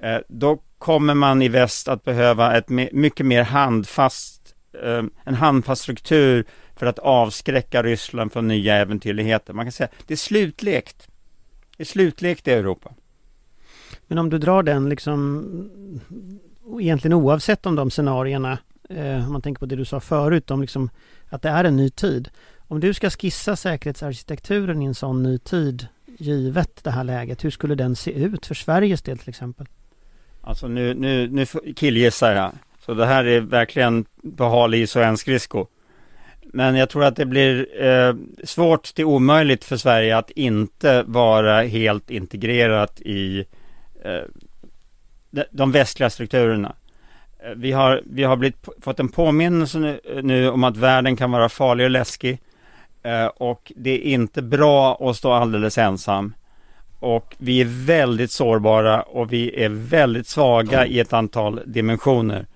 [0.03, 4.42] eh, då kommer man i väst att behöva ett mycket mer handfast,
[5.25, 6.45] en handfast struktur
[6.77, 9.53] för att avskräcka Ryssland från nya äventyrligheter.
[9.53, 11.09] Man kan säga det är slutlekt.
[11.77, 12.93] Det är slutlekt i Europa.
[14.07, 15.45] Men om du drar den liksom
[16.81, 18.59] egentligen oavsett om de scenarierna,
[18.89, 20.91] eh, om man tänker på det du sa förut, om liksom
[21.31, 22.29] att det är en ny tid.
[22.59, 25.87] Om du ska skissa säkerhetsarkitekturen i en sån ny tid,
[26.19, 29.67] givet det här läget, hur skulle den se ut för Sveriges del till exempel?
[30.41, 32.53] Alltså nu, nu, nu killgissar jag.
[32.85, 34.05] Så det här är verkligen
[34.37, 35.67] på hal is och en skridsko.
[36.43, 38.15] Men jag tror att det blir eh,
[38.45, 43.45] svårt till omöjligt för Sverige att inte vara helt integrerat i
[44.05, 44.23] eh,
[45.51, 46.75] de västliga strukturerna.
[47.45, 51.31] Eh, vi har, vi har blivit, fått en påminnelse nu, nu, om att världen kan
[51.31, 52.39] vara farlig och läskig.
[53.03, 56.35] Eh, och det är inte bra att stå alldeles ensam.
[57.01, 62.47] Och vi är väldigt sårbara och vi är väldigt svaga i ett antal dimensioner.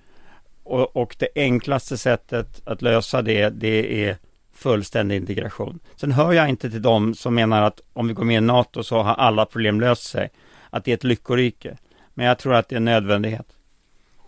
[0.67, 4.17] Och, och det enklaste sättet att lösa det, det är
[4.53, 5.79] fullständig integration.
[5.95, 8.83] Sen hör jag inte till dem som menar att om vi går med i NATO
[8.83, 10.29] så har alla problem löst sig.
[10.69, 11.77] Att det är ett lyckorike.
[12.13, 13.47] Men jag tror att det är en nödvändighet.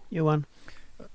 [0.09, 0.45] Johan?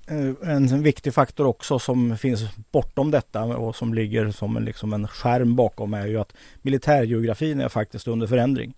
[0.07, 4.93] Eh, en viktig faktor också som finns bortom detta och som ligger som en, liksom
[4.93, 8.73] en skärm bakom är ju att militärgeografin är faktiskt under förändring.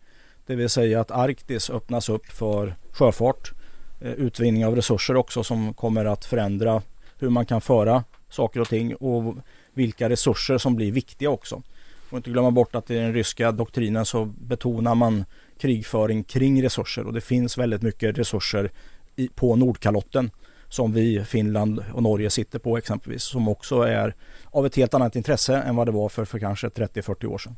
[0.45, 3.51] Det vill säga att Arktis öppnas upp för sjöfart,
[3.99, 6.81] utvinning av resurser också som kommer att förändra
[7.19, 9.35] hur man kan föra saker och ting och
[9.73, 11.61] vilka resurser som blir viktiga också.
[12.09, 15.25] Och inte glömma bort att i den ryska doktrinen så betonar man
[15.59, 18.71] krigföring kring resurser och det finns väldigt mycket resurser
[19.15, 20.31] i, på Nordkalotten
[20.69, 25.15] som vi, Finland och Norge sitter på exempelvis som också är av ett helt annat
[25.15, 27.55] intresse än vad det var för, för kanske 30-40 år sedan.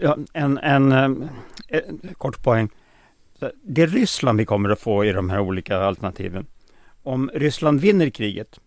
[0.00, 1.22] Ja, en, en, en,
[1.68, 2.68] eh, en kort poäng.
[3.62, 6.46] Det Ryssland vi kommer att få i de här olika alternativen.
[7.02, 8.60] Om Ryssland vinner kriget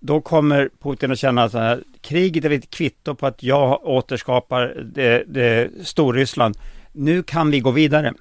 [0.00, 5.24] då kommer Putin att känna att kriget är ett kvitto på att jag återskapar det,
[5.26, 6.58] det Storryssland.
[6.92, 8.14] Nu kan vi gå vidare.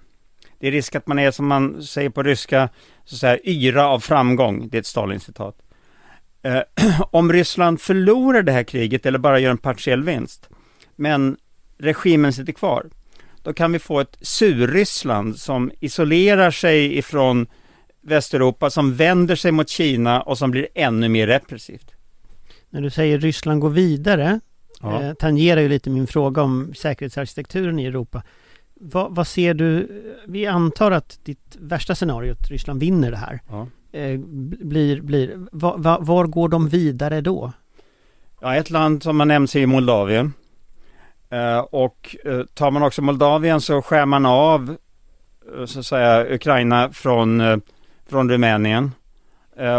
[0.59, 2.69] Det är risk att man är, som man säger på ryska,
[3.05, 4.69] så att säga, yra av framgång.
[4.69, 5.55] Det är ett Stalin-citat.
[6.41, 6.61] Eh,
[7.11, 10.49] om Ryssland förlorar det här kriget eller bara gör en partiell vinst,
[10.95, 11.37] men
[11.77, 12.85] regimen sitter kvar,
[13.49, 17.47] då kan vi få ett Surryssland som isolerar sig ifrån
[18.01, 21.91] Västeuropa, som vänder sig mot Kina och som blir ännu mer repressivt.
[22.69, 24.39] När du säger Ryssland går vidare,
[24.81, 25.01] ja.
[25.01, 28.23] eh, tangerar ju lite min fråga om säkerhetsarkitekturen i Europa.
[28.73, 29.87] Vad, vad, ser du?
[30.27, 33.67] Vi antar att ditt värsta scenario, att Ryssland vinner det här, ja.
[33.91, 34.19] eh,
[34.59, 37.51] blir, blir var, var, var, går de vidare då?
[38.41, 40.33] Ja, ett land som har nämnts är Moldavien.
[41.31, 44.77] Eh, och eh, tar man också Moldavien så skär man av
[45.57, 47.61] eh, så att säga Ukraina från,
[48.09, 48.91] från Rumänien.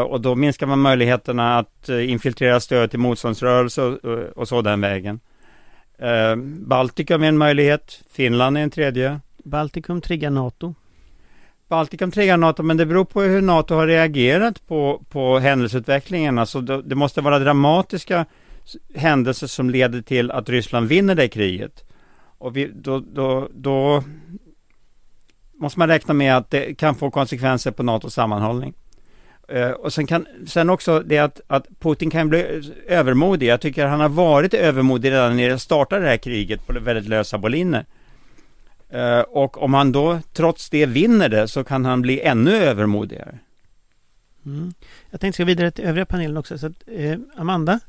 [0.08, 3.98] Och då minskar man möjligheterna att infiltrera stöd till motståndsrörelse och,
[4.36, 5.20] och så den vägen.
[6.66, 9.20] Baltikum är en möjlighet, Finland är en tredje.
[9.44, 10.74] Baltikum triggar NATO.
[11.68, 16.38] Baltikum triggar NATO, men det beror på hur NATO har reagerat på, på händelseutvecklingen.
[16.38, 18.26] Alltså det, det måste vara dramatiska
[18.94, 21.84] händelser som leder till att Ryssland vinner det kriget.
[22.38, 24.04] Och vi, då, då, då
[25.54, 28.74] måste man räkna med att det kan få konsekvenser på NATOs sammanhållning.
[29.54, 33.46] Uh, och sen, kan, sen också det att, att Putin kan bli övermodig.
[33.46, 37.08] Jag tycker han har varit övermodig redan när det startade det här kriget på väldigt
[37.08, 37.86] lösa boliner.
[38.94, 43.38] Uh, och om han då trots det vinner det så kan han bli ännu övermodigare.
[44.46, 44.74] Mm.
[45.10, 46.58] Jag tänkte ska vidare till övriga panelen också.
[46.58, 47.80] Så att, eh, Amanda?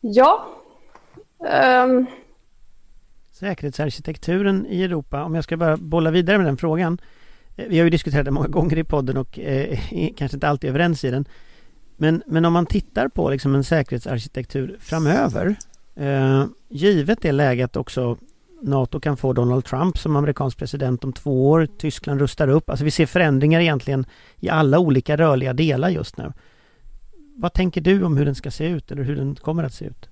[0.00, 0.48] Ja.
[1.84, 2.06] Um...
[3.32, 6.98] Säkerhetsarkitekturen i Europa, om jag ska bara bolla vidare med den frågan.
[7.56, 9.78] Eh, vi har ju diskuterat det många gånger i podden och eh,
[10.16, 11.24] kanske inte alltid överens i den.
[11.96, 15.56] Men, men om man tittar på liksom en säkerhetsarkitektur framöver,
[15.96, 18.18] eh, givet det läget också
[18.62, 22.84] NATO kan få Donald Trump som amerikansk president om två år, Tyskland rustar upp, alltså
[22.84, 26.32] vi ser förändringar egentligen i alla olika rörliga delar just nu.
[27.36, 29.84] Vad tänker du om hur den ska se ut eller hur den kommer att se
[29.84, 30.08] ut?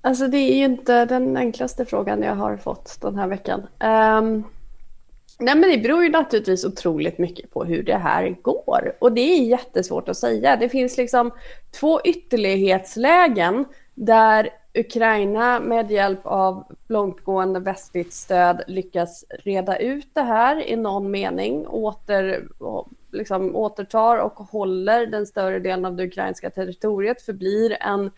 [0.00, 3.60] Alltså det är ju inte den enklaste frågan jag har fått den här veckan.
[3.60, 4.44] Um...
[5.42, 8.96] Nej, men det beror ju naturligtvis otroligt mycket på hur det här går.
[8.98, 10.56] Och det är jättesvårt att säga.
[10.56, 11.30] Det finns liksom
[11.70, 20.68] två ytterlighetslägen där Ukraina med hjälp av långtgående västligt stöd lyckas reda ut det här
[20.68, 22.48] i någon mening, åter,
[23.12, 28.10] liksom, återtar och håller den större delen av det ukrainska territoriet, förblir en,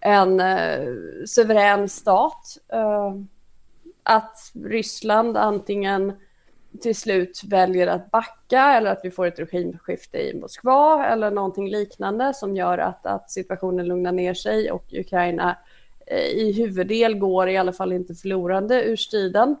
[0.00, 0.94] en eh,
[1.26, 2.58] suverän stat.
[2.68, 3.14] Eh,
[4.02, 6.12] att Ryssland antingen
[6.80, 11.70] till slut väljer att backa eller att vi får ett regimskifte i Moskva eller någonting
[11.70, 15.56] liknande som gör att, att situationen lugnar ner sig och Ukraina
[16.06, 19.56] eh, i huvuddel går i alla fall inte förlorande ur striden.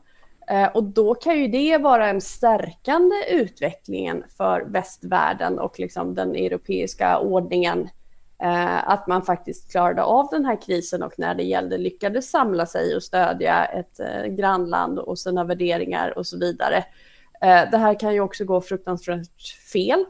[0.50, 6.34] Eh, och då kan ju det vara en stärkande utvecklingen för västvärlden och liksom den
[6.34, 7.88] europeiska ordningen.
[8.42, 12.66] Eh, att man faktiskt klarade av den här krisen och när det gällde lyckades samla
[12.66, 16.84] sig och stödja ett eh, grannland och sina värderingar och så vidare.
[17.40, 20.04] Det här kan ju också gå fruktansvärt fel.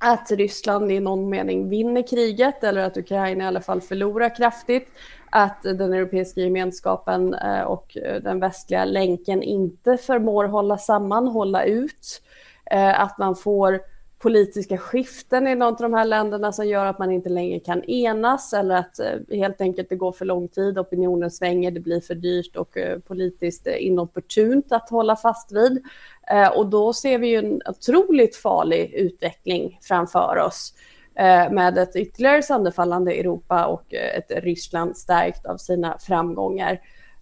[0.00, 4.88] Att Ryssland i någon mening vinner kriget eller att Ukraina i alla fall förlorar kraftigt.
[5.30, 12.22] Att den europeiska gemenskapen eh, och den västliga länken inte förmår hålla samman, hålla ut.
[12.70, 13.80] Eh, att man får
[14.18, 17.84] politiska skiften i något av de här länderna som gör att man inte längre kan
[17.84, 22.00] enas eller att eh, helt enkelt det går för lång tid, opinionen svänger, det blir
[22.00, 22.76] för dyrt och
[23.06, 25.84] politiskt inopportunt att hålla fast vid.
[26.30, 30.74] Eh, och då ser vi ju en otroligt farlig utveckling framför oss
[31.14, 36.80] eh, med ett ytterligare sönderfallande Europa och eh, ett Ryssland stärkt av sina framgångar.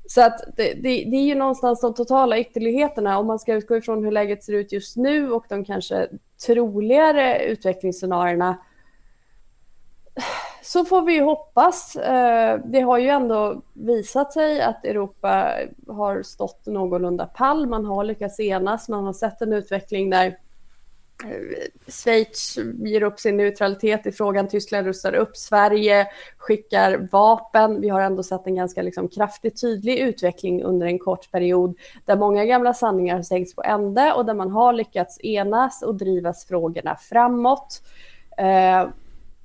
[0.08, 3.76] Så att det, det, det, är ju någonstans de totala ytterligheterna om man ska utgå
[3.76, 6.08] ifrån hur läget ser ut just nu och de kanske
[6.46, 8.56] troligare utvecklingsscenarierna
[10.66, 11.96] så får vi ju hoppas.
[11.96, 15.52] Eh, det har ju ändå visat sig att Europa
[15.88, 17.66] har stått någorlunda pall.
[17.66, 18.88] Man har lyckats enas.
[18.88, 20.26] Man har sett en utveckling där
[21.24, 26.06] eh, Schweiz ger upp sin neutralitet i frågan, Tyskland rustar upp, Sverige
[26.36, 27.80] skickar vapen.
[27.80, 32.16] Vi har ändå sett en ganska liksom, kraftig, tydlig utveckling under en kort period där
[32.16, 36.44] många gamla sanningar har sänkts på ände och där man har lyckats enas och drivas
[36.44, 37.82] frågorna framåt.
[38.38, 38.88] Eh,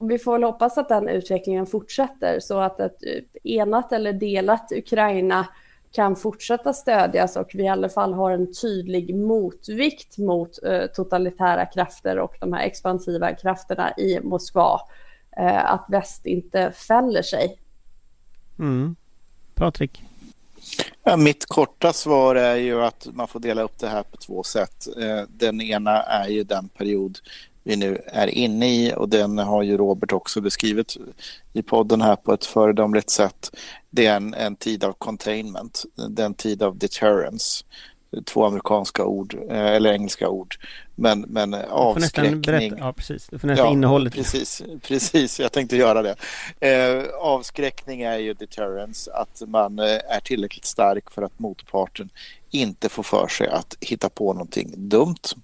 [0.01, 3.03] vi får väl hoppas att den utvecklingen fortsätter så att ett
[3.43, 5.47] enat eller delat Ukraina
[5.91, 11.65] kan fortsätta stödjas och vi i alla fall har en tydlig motvikt mot eh, totalitära
[11.65, 14.81] krafter och de här expansiva krafterna i Moskva.
[15.37, 17.57] Eh, att väst inte fäller sig.
[18.59, 18.95] Mm.
[19.55, 20.03] Patrik?
[21.03, 24.43] Ja, mitt korta svar är ju att man får dela upp det här på två
[24.43, 24.87] sätt.
[24.97, 27.19] Eh, den ena är ju den period
[27.63, 30.97] vi nu är inne i och den har ju Robert också beskrivit
[31.53, 33.55] i podden här på ett föredömligt sätt.
[33.89, 37.65] Det är en, en tid av containment, den tid av deterrence.
[38.25, 40.55] Två amerikanska ord, eh, eller engelska ord.
[40.95, 42.41] Men, men avskräckning.
[42.41, 43.27] Berätta, ja, precis.
[43.27, 44.13] Du får nästan ja, innehållet.
[44.13, 46.15] Precis, precis, jag tänkte göra det.
[46.59, 52.09] Eh, avskräckning är ju deterrence, att man eh, är tillräckligt stark för att motparten
[52.51, 55.35] inte får för sig att hitta på någonting dumt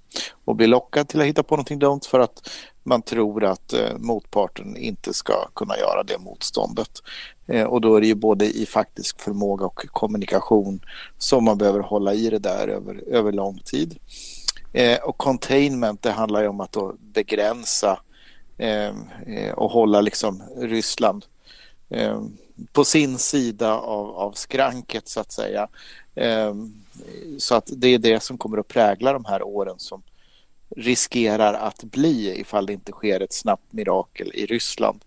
[0.45, 2.49] och blir lockad till att hitta på någonting dumt för att
[2.83, 6.91] man tror att eh, motparten inte ska kunna göra det motståndet.
[7.47, 10.79] Eh, och då är det ju både i faktisk förmåga och kommunikation
[11.17, 13.97] som man behöver hålla i det där över, över lång tid.
[14.73, 17.99] Eh, och containment det handlar ju om att då begränsa
[19.55, 21.25] och hålla liksom Ryssland
[22.73, 25.67] på sin sida av, av skranket så att säga.
[26.17, 26.73] Ehm,
[27.37, 30.03] så att det är det som kommer att prägla de här åren som
[30.75, 35.03] riskerar att bli ifall det inte sker ett snabbt mirakel i Ryssland.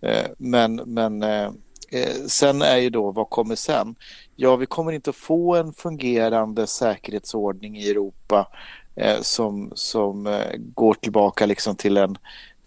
[0.00, 1.54] Ehm, men, men ehm,
[1.90, 3.94] eh, sen är ju då, vad kommer sen?
[4.36, 8.48] Ja, vi kommer inte att få en fungerande säkerhetsordning i Europa
[8.96, 12.18] eh, som, som eh, går tillbaka liksom till en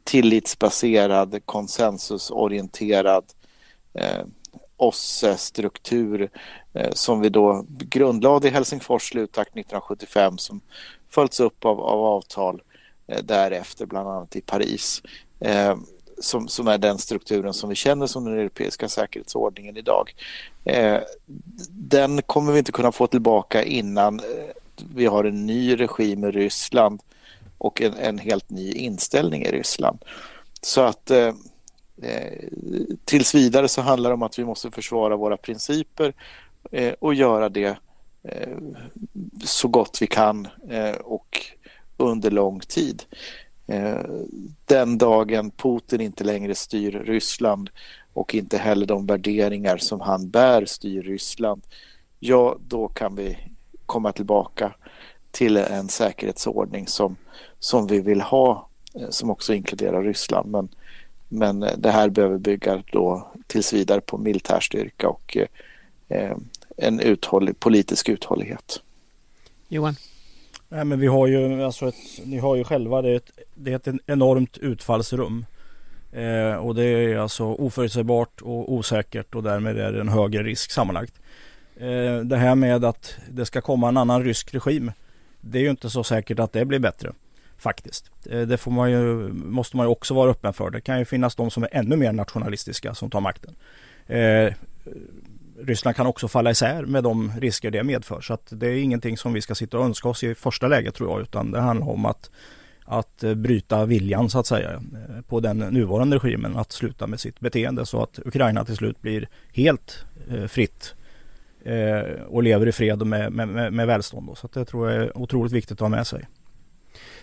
[0.04, 3.24] tillitsbaserad, konsensusorienterad
[4.82, 6.30] OSSE-struktur eh,
[6.74, 10.62] Eh, som vi då grundlade i Helsingfors slutakt 1975 som
[11.10, 12.62] följts upp av, av avtal
[13.08, 15.02] eh, därefter, bland annat i Paris.
[15.40, 15.76] Eh,
[16.20, 20.16] som, som är den strukturen som vi känner som den europeiska säkerhetsordningen idag.
[20.66, 21.00] Eh,
[21.70, 24.26] den kommer vi inte kunna få tillbaka innan eh,
[24.96, 27.02] vi har en ny regim i Ryssland
[27.58, 30.06] och en, en helt ny inställning i Ryssland.
[30.62, 31.12] Så att
[32.02, 32.48] Eh,
[33.06, 36.14] tills vidare så handlar det om att vi måste försvara våra principer
[36.72, 37.78] eh, och göra det
[38.24, 38.58] eh,
[39.44, 41.46] så gott vi kan eh, och
[41.98, 43.04] under lång tid.
[43.68, 44.06] Eh,
[44.66, 47.70] den dagen Putin inte längre styr Ryssland
[48.14, 51.62] och inte heller de värderingar som han bär styr Ryssland,
[52.20, 53.38] ja då kan vi
[53.86, 54.76] komma tillbaka
[55.32, 57.16] till en säkerhetsordning som,
[57.60, 60.52] som vi vill ha eh, som också inkluderar Ryssland.
[60.52, 60.70] Men
[61.34, 65.48] men det här behöver bygga då tills vidare på militär styrka och eh,
[66.78, 68.82] en uthållig, politisk uthållighet.
[69.68, 69.96] Johan?
[70.70, 71.96] Nej, men vi har ju, alltså ett,
[72.26, 75.46] ni har ju själva, det är ett, det är ett enormt utfallsrum.
[76.12, 80.72] Eh, och det är alltså oförutsägbart och osäkert och därmed är det en högre risk
[80.72, 81.14] sammanlagt.
[81.76, 84.92] Eh, det här med att det ska komma en annan rysk regim.
[85.42, 87.12] Det är ju inte så säkert att det blir bättre.
[87.58, 88.12] Faktiskt.
[88.30, 90.70] Eh, det får man ju, måste man ju också vara öppen för.
[90.70, 93.56] Det kan ju finnas de som är ännu mer nationalistiska som tar makten.
[95.64, 98.22] Ryssland kan också falla isär med de risker det medför.
[98.22, 100.96] Så att det är ingenting som vi ska sitta och önska oss i första läget
[100.96, 101.22] tror jag.
[101.22, 102.32] Utan det handlar om att,
[102.86, 107.20] att eh, bryta viljan så att säga eh, på den nuvarande regimen att sluta med
[107.20, 110.96] sitt beteende så att Ukraina till slut blir helt eh, fritt
[111.64, 114.28] eh, och lever i fred och med, med, med, med välstånd.
[114.28, 114.36] Då.
[114.36, 116.28] Så det tror jag är otroligt viktigt att ha med sig.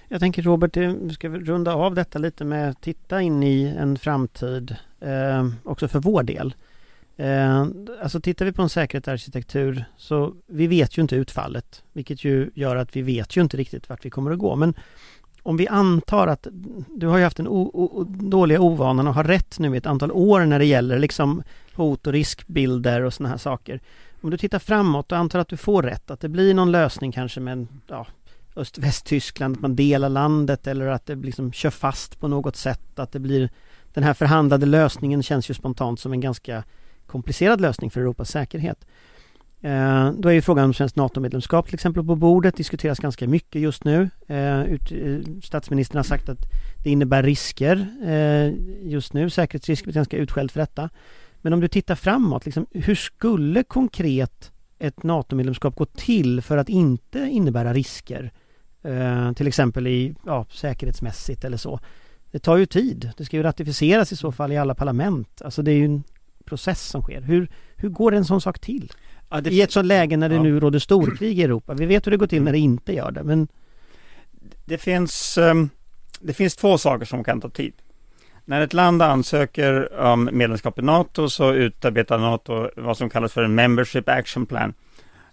[0.09, 3.75] Jag tänker Robert, eh, vi ska runda av detta lite med att titta in i
[3.79, 6.55] en framtid eh, också för vår del.
[7.19, 7.67] Eh,
[8.03, 12.77] alltså tittar vi på en säkerhetsarkitektur så vi vet ju inte utfallet, vilket ju gör
[12.77, 14.57] att vi vet ju inte riktigt vart vi kommer att gå.
[14.57, 14.75] Men
[15.43, 16.47] om vi antar att
[16.97, 17.71] du har ju haft den
[18.31, 21.43] dåliga ovanan att ha rätt nu i ett antal år när det gäller liksom
[21.75, 23.81] hot och riskbilder och sådana här saker.
[24.21, 27.13] Om du tittar framåt och antar att du får rätt, att det blir någon lösning
[27.13, 28.07] kanske med ja,
[28.57, 32.99] Öst-Västtyskland, att man delar landet eller att det liksom kör fast på något sätt.
[32.99, 33.51] Att det blir
[33.95, 36.65] den här förhandlade lösningen känns ju spontant som en ganska
[37.09, 38.87] komplicerad lösning för Europas säkerhet.
[39.61, 43.63] Eh, då är ju frågan om svenskt NATO-medlemskap till exempel på bordet, diskuteras ganska mycket
[43.63, 44.11] just nu.
[44.27, 46.39] Eh, ut, eh, statsministern har sagt att
[46.85, 48.53] det innebär risker eh,
[48.91, 50.91] just nu, säkerhetsrisk, blir ganska utskälld för detta.
[51.37, 56.69] Men om du tittar framåt, liksom, hur skulle konkret ett NATO-medlemskap gå till för att
[56.69, 58.33] inte innebära risker?
[58.83, 61.81] Eh, till exempel i, ja, säkerhetsmässigt eller så.
[62.31, 63.11] Det tar ju tid.
[63.17, 65.43] Det ska ju ratificeras i så fall i alla parlament.
[65.43, 66.03] Alltså det är ju en
[66.49, 67.21] process som sker.
[67.21, 68.93] Hur, hur går en sån sak till?
[69.31, 69.51] Ja, det...
[69.51, 70.43] I ett sånt läge när det ja.
[70.43, 71.75] nu råder storkrig i Europa.
[71.75, 73.49] Vi vet hur det går till när det inte gör det, men...
[74.65, 75.71] Det finns, ehm,
[76.21, 77.73] det finns två saker som kan ta tid.
[78.45, 83.43] När ett land ansöker om medlemskap i NATO så utarbetar NATO vad som kallas för
[83.43, 84.75] en Membership Action Plan.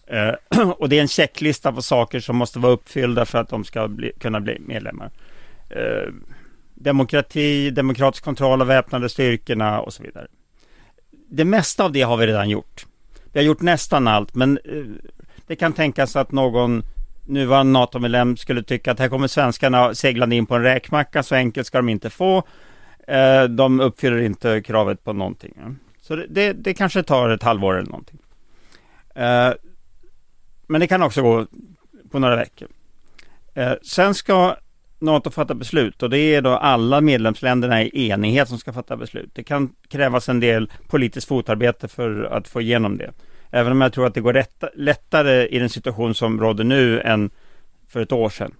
[0.07, 3.63] Eh, och det är en checklista på saker som måste vara uppfyllda för att de
[3.63, 5.11] ska bli, kunna bli medlemmar.
[5.70, 6.13] Eh,
[6.74, 10.28] demokrati, demokratisk kontroll av väpnade styrkorna och så vidare.
[11.30, 12.86] Det mesta av det har vi redan gjort.
[13.32, 14.84] Vi har gjort nästan allt, men eh,
[15.47, 16.84] det kan tänkas att någon
[17.26, 21.67] nuvarande NATO-medlem skulle tycka att här kommer svenskarna seglande in på en räkmacka, så enkelt
[21.67, 22.43] ska de inte få.
[23.07, 25.53] Eh, de uppfyller inte kravet på någonting.
[26.01, 28.19] Så det, det, det kanske tar ett halvår eller någonting.
[29.15, 29.53] Eh,
[30.67, 31.45] men det kan också gå
[32.11, 32.67] på några veckor.
[33.84, 34.55] Sen ska
[35.00, 39.30] NATO fatta beslut och det är då alla medlemsländerna i enighet som ska fatta beslut.
[39.34, 43.12] Det kan krävas en del politiskt fotarbete för att få igenom det.
[43.52, 47.02] Även om jag tror att det går rätt, lättare i den situation som råder nu
[47.02, 47.30] än
[47.88, 48.52] för ett år sedan.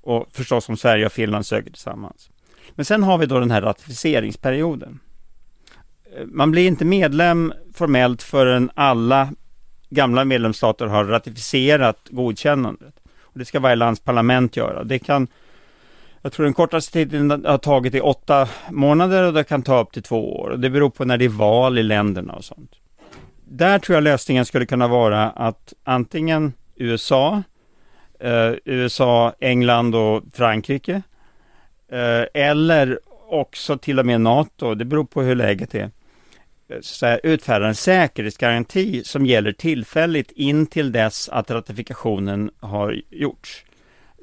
[0.00, 2.30] Och förstås om Sverige och Finland söker tillsammans.
[2.74, 5.00] Men sen har vi då den här ratificeringsperioden.
[6.16, 9.28] Eh, man blir inte medlem formellt förrän alla
[9.90, 12.94] gamla medlemsstater har ratificerat godkännandet.
[13.20, 14.84] Och det ska varje lands parlament göra.
[14.84, 15.28] Det kan
[16.22, 19.92] jag tror den kortaste tiden har tagit i åtta månader och det kan ta upp
[19.92, 20.56] till två år.
[20.56, 22.70] Det beror på när det är val i länderna och sånt.
[23.44, 27.42] Där tror jag lösningen skulle kunna vara att antingen USA,
[28.20, 31.02] eh, USA, England och Frankrike
[31.92, 32.98] eh, eller
[33.28, 35.90] också till och med NATO, det beror på hur läget är,
[36.68, 43.02] eh, så här, utfärdar en säkerhetsgaranti som gäller tillfälligt in till dess att ratifikationen har
[43.10, 43.64] gjorts.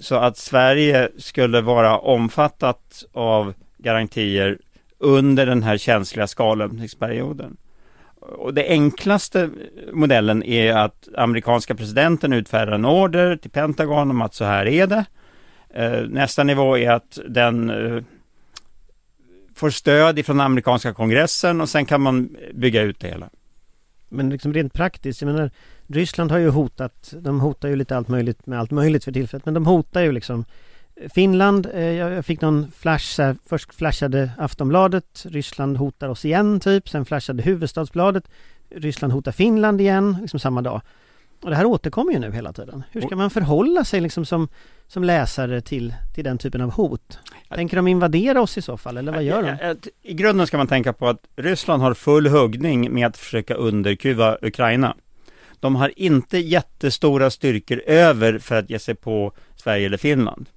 [0.02, 4.58] Så att Sverige skulle vara omfattat av garantier
[4.98, 7.58] under den här känsliga skalöppningsperioden.
[8.20, 9.50] Och det enklaste
[9.94, 14.88] modellen är att amerikanska presidenten utfärdar en order till Pentagon om att så här är
[14.88, 15.06] det.
[15.70, 18.04] Eh, nästa nivå är att den eh,
[19.56, 23.30] får stöd ifrån amerikanska kongressen och sen kan man bygga ut det hela.
[24.10, 25.52] Men liksom rent praktiskt, jag menar
[25.90, 29.46] Ryssland har ju hotat, de hotar ju lite allt möjligt med allt möjligt för tillfället,
[29.46, 30.46] men de hotar ju liksom
[31.10, 36.90] Finland, eh, jag fick någon flash här, först flashade Aftonbladet, Ryssland hotar oss igen typ,
[36.90, 38.24] sen flashade Huvudstadsbladet,
[38.70, 40.82] Ryssland hotar Finland igen, liksom samma dag.
[41.42, 42.84] Och det här återkommer ju nu hela tiden.
[42.92, 44.48] Hur ska man förhålla sig liksom som,
[44.88, 47.20] som läsare till, till den typen av hot?
[47.56, 49.76] Tänker de invadera oss i så fall, eller vad gör de?
[50.04, 54.38] I grunden ska man tänka på att Ryssland har full huggning med att försöka underkuva
[54.42, 54.96] Ukraina.
[55.60, 60.50] De har inte jättestora styrkor över för att ge sig på Sverige eller Finland.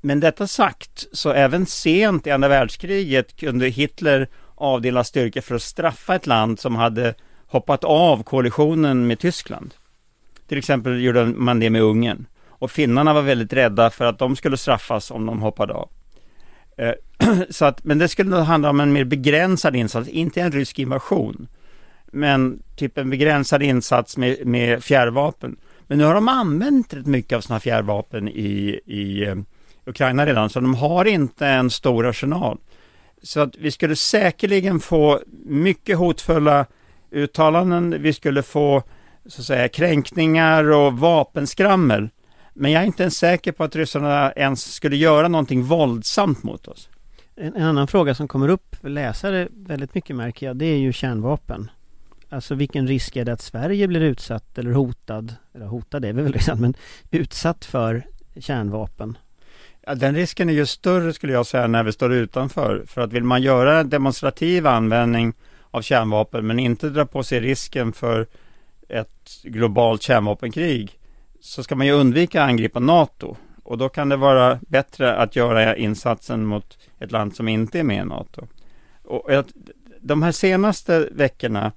[0.00, 5.62] Men detta sagt, så även sent i andra världskriget kunde Hitler avdela styrkor för att
[5.62, 7.14] straffa ett land som hade
[7.46, 9.74] hoppat av koalitionen med Tyskland.
[10.48, 12.26] Till exempel gjorde man det med Ungern.
[12.48, 15.90] Och finnarna var väldigt rädda för att de skulle straffas om de hoppade av.
[16.76, 16.92] Eh,
[17.50, 21.48] så att, men det skulle handla om en mer begränsad insats, inte en rysk invasion.
[22.10, 25.56] Men typ en begränsad insats med, med fjärrvapen.
[25.86, 29.36] Men nu har de använt rätt mycket av sina fjärrvapen i, i eh,
[29.86, 32.58] Ukraina redan, så de har inte en stor arsenal.
[33.22, 36.66] Så att vi skulle säkerligen få mycket hotfulla
[37.10, 38.82] uttalanden, vi skulle få
[39.26, 42.08] så att säga kränkningar och vapenskrammel.
[42.54, 46.68] Men jag är inte ens säker på att ryssarna ens skulle göra någonting våldsamt mot
[46.68, 46.88] oss.
[47.36, 50.76] En, en annan fråga som kommer upp för läsare väldigt mycket märker jag, det är
[50.76, 51.70] ju kärnvapen.
[52.32, 56.22] Alltså vilken risk är det att Sverige blir utsatt eller hotad, eller hotad är vi
[56.22, 56.74] väl redan, men
[57.10, 58.06] utsatt för
[58.36, 59.18] kärnvapen?
[59.86, 62.84] Ja, den risken är ju större skulle jag säga när vi står utanför.
[62.86, 65.32] För att vill man göra demonstrativ användning
[65.70, 68.26] av kärnvapen men inte dra på sig risken för
[68.88, 70.98] ett globalt kärnvapenkrig
[71.40, 73.36] så ska man ju undvika att angripa NATO.
[73.64, 77.84] Och då kan det vara bättre att göra insatsen mot ett land som inte är
[77.84, 78.46] med i NATO.
[79.04, 79.30] Och
[80.00, 81.72] de här senaste veckorna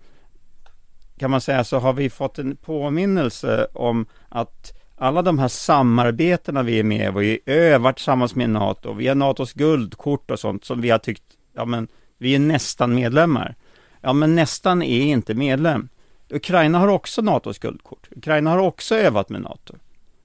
[1.17, 6.63] kan man säga så har vi fått en påminnelse om att alla de här samarbetena
[6.63, 10.81] vi är med vi övar tillsammans med NATO, vi har NATOs guldkort och sånt som
[10.81, 11.87] vi har tyckt, ja men
[12.17, 13.55] vi är nästan medlemmar.
[14.01, 15.89] Ja men nästan är inte medlem.
[16.29, 18.07] Ukraina har också NATOs guldkort.
[18.11, 19.75] Ukraina har också övat med NATO.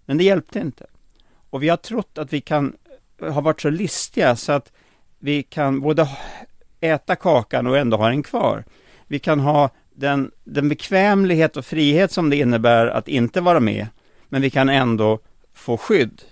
[0.04, 0.86] Men det hjälpte inte.
[1.50, 2.76] Och vi har trott att vi kan
[3.22, 4.72] eh, ha varit så listiga så att
[5.18, 6.08] vi kan både
[6.80, 8.64] äta kakan och ändå ha den kvar.
[9.06, 13.86] Vi kan ha den, den bekvämlighet och frihet som det innebär att inte vara med,
[14.28, 15.20] men vi kan ändå
[15.54, 16.22] få skydd.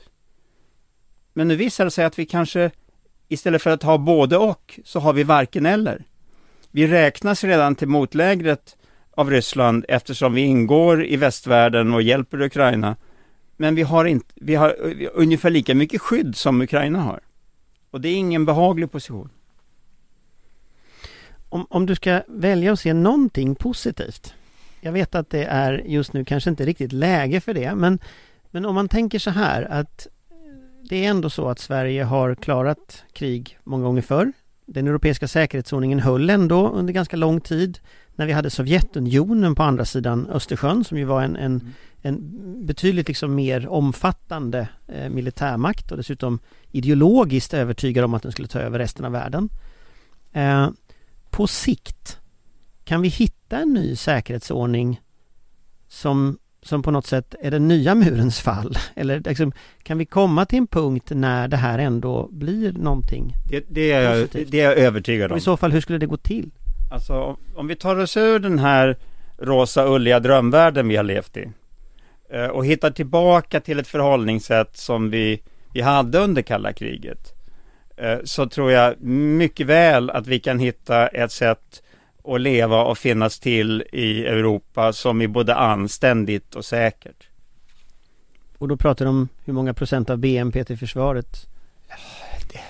[1.32, 2.70] Men nu visar det sig att vi kanske
[3.28, 6.04] istället för att ha både och, så har vi varken eller.
[6.70, 8.76] Vi räknas redan till motlägret
[9.10, 12.96] av Ryssland eftersom vi ingår i västvärlden och hjälper Ukraina.
[13.56, 14.76] Men vi har, inte, vi har
[15.12, 17.20] ungefär lika mycket skydd som Ukraina har.
[17.90, 19.30] Och det är ingen behaglig position.
[21.48, 24.34] Om, om du ska välja att se någonting positivt.
[24.80, 27.98] Jag vet att det är just nu kanske inte riktigt läge för det, men,
[28.50, 30.06] men om man tänker så här att
[30.88, 34.32] det är ändå så att Sverige har klarat krig många gånger förr.
[34.66, 37.78] Den europeiska säkerhetsordningen höll ändå under ganska lång tid
[38.14, 41.72] när vi hade Sovjetunionen på andra sidan Östersjön som ju var en, en, mm.
[42.02, 46.38] en betydligt liksom mer omfattande eh, militärmakt och dessutom
[46.72, 49.48] ideologiskt övertygad om att den skulle ta över resten av världen.
[50.32, 50.68] Eh,
[51.36, 52.18] på sikt
[52.84, 55.00] kan vi hitta en ny säkerhetsordning
[55.88, 58.78] som som på något sätt är den nya murens fall?
[58.94, 63.64] Eller liksom, kan vi komma till en punkt när det här ändå blir någonting Det,
[63.68, 65.34] det, är, jag, det är jag övertygad om.
[65.34, 66.50] Och i så fall, hur skulle det gå till?
[66.92, 68.96] Alltså, om, om vi tar oss ur den här
[69.38, 71.48] rosa ulliga drömvärlden vi har levt i
[72.30, 77.35] eh, och hittar tillbaka till ett förhållningssätt som vi, vi hade under kalla kriget
[78.24, 81.82] så tror jag mycket väl att vi kan hitta ett sätt
[82.22, 87.28] och leva och finnas till i Europa som är både anständigt och säkert.
[88.58, 91.46] Och då pratar du om hur många procent av BNP till försvaret?
[92.52, 92.60] Det...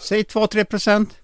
[0.00, 1.18] Säg 2-3 procent.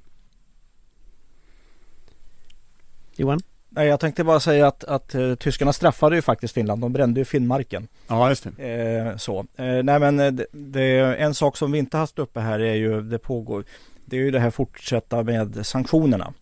[3.17, 3.41] Johan?
[3.77, 6.81] Nej, jag tänkte bara säga att, att uh, tyskarna straffade ju faktiskt Finland.
[6.81, 7.89] De brände ju Finnmarken.
[8.09, 8.69] Ja, just det.
[8.69, 9.39] Eh, så.
[9.39, 13.03] Eh, nej, men det, det, en sak som vi inte haft uppe här är ju,
[13.03, 13.65] det pågår,
[14.05, 16.33] det är ju det här fortsätta med sanktionerna.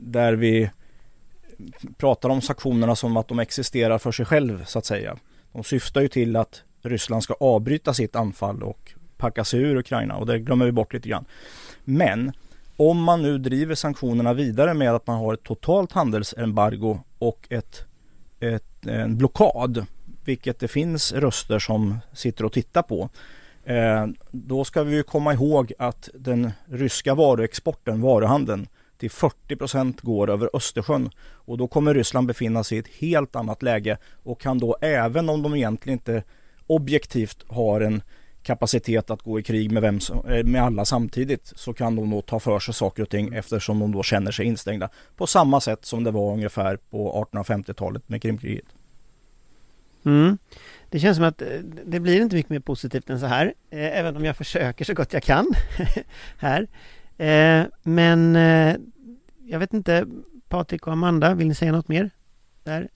[0.00, 0.70] Där vi
[1.96, 5.16] pratar om sanktionerna som att de existerar för sig själv så att säga.
[5.52, 10.16] De syftar ju till att Ryssland ska avbryta sitt anfall och packa sig ur Ukraina
[10.16, 11.24] och det glömmer vi bort lite grann.
[11.84, 12.32] Men
[12.80, 17.84] om man nu driver sanktionerna vidare med att man har ett totalt handelsembargo och ett,
[18.40, 19.86] ett, en blockad,
[20.24, 23.10] vilket det finns röster som sitter och tittar på,
[23.64, 28.66] Eh, då ska vi komma ihåg att den ryska varuexporten, varuhandeln,
[28.98, 31.10] till 40 procent går över Östersjön.
[31.20, 35.28] Och då kommer Ryssland befinna sig i ett helt annat läge och kan då även
[35.28, 36.22] om de egentligen inte
[36.66, 38.02] objektivt har en
[38.42, 42.10] kapacitet att gå i krig med, vem som, eh, med alla samtidigt så kan de
[42.10, 44.88] då ta för sig saker och ting eftersom de då känner sig instängda.
[45.16, 48.64] På samma sätt som det var ungefär på 1850-talet med Krimkriget.
[50.04, 50.38] Mm.
[50.88, 51.48] Det känns som att eh,
[51.84, 54.94] det blir inte mycket mer positivt än så här, eh, även om jag försöker så
[54.94, 55.46] gott jag kan
[56.38, 56.66] här.
[57.82, 58.34] Men
[59.46, 60.06] jag vet inte,
[60.48, 62.10] Patrik och Amanda, vill ni säga något mer?
[62.64, 62.88] Där?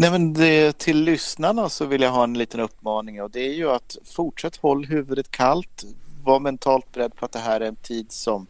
[0.00, 3.52] Nej men det, till lyssnarna så vill jag ha en liten uppmaning och det är
[3.52, 5.84] ju att fortsätt håll huvudet kallt.
[6.24, 8.46] Var mentalt beredd på att det här är en tid som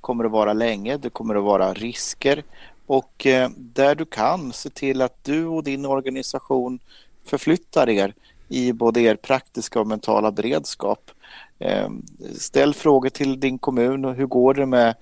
[0.00, 0.96] kommer att vara länge.
[0.96, 2.42] Det kommer att vara risker
[2.86, 6.78] och eh, där du kan se till att du och din organisation
[7.24, 8.14] förflyttar er
[8.48, 11.10] i både er praktiska och mentala beredskap.
[11.58, 11.90] Eh,
[12.38, 14.94] ställ frågor till din kommun och hur går det med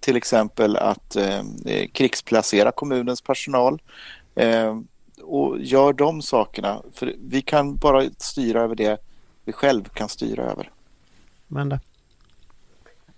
[0.00, 1.42] till exempel att eh,
[1.92, 3.82] krigsplacera kommunens personal.
[4.34, 4.74] Eh,
[5.24, 9.00] och gör de sakerna, för vi kan bara styra över det
[9.44, 10.70] vi själv kan styra över.
[11.50, 11.80] Amanda?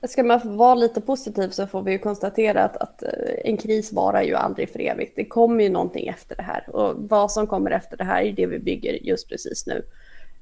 [0.09, 3.09] Ska man vara lite positiv så får vi ju konstatera att, att, eh,
[3.45, 5.13] en kris varar ju aldrig för evigt.
[5.17, 8.33] Det kommer ju någonting efter det här och vad som kommer efter det här är
[8.33, 9.83] det vi bygger just precis nu.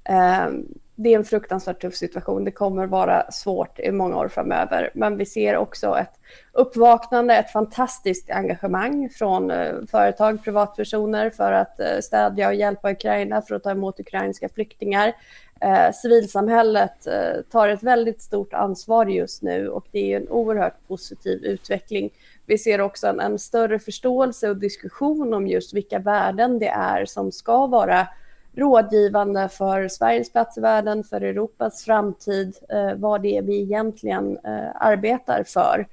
[0.05, 0.67] Ehm,
[0.97, 2.45] det är en fruktansvärt tuff situation.
[2.45, 6.21] Det kommer vara svårt i många år framöver, men vi ser också ett
[6.53, 13.43] uppvaknande, ett fantastiskt engagemang från eh, företag, privatpersoner för att eh, stödja och hjälpa Ukraina,
[13.43, 15.13] för att ta emot ukrainska flyktingar.
[15.61, 17.09] Eh, civilsamhället
[17.51, 22.11] tar ett väldigt stort ansvar just nu och det är en oerhört positiv utveckling.
[22.47, 27.05] Vi ser också en, en, större förståelse och diskussion om just vilka värden det är
[27.05, 28.09] som ska vara
[28.57, 34.39] rådgivande för Sveriges plats i världen, för Europas framtid, eh, vad det är vi egentligen
[34.45, 35.87] eh, arbetar för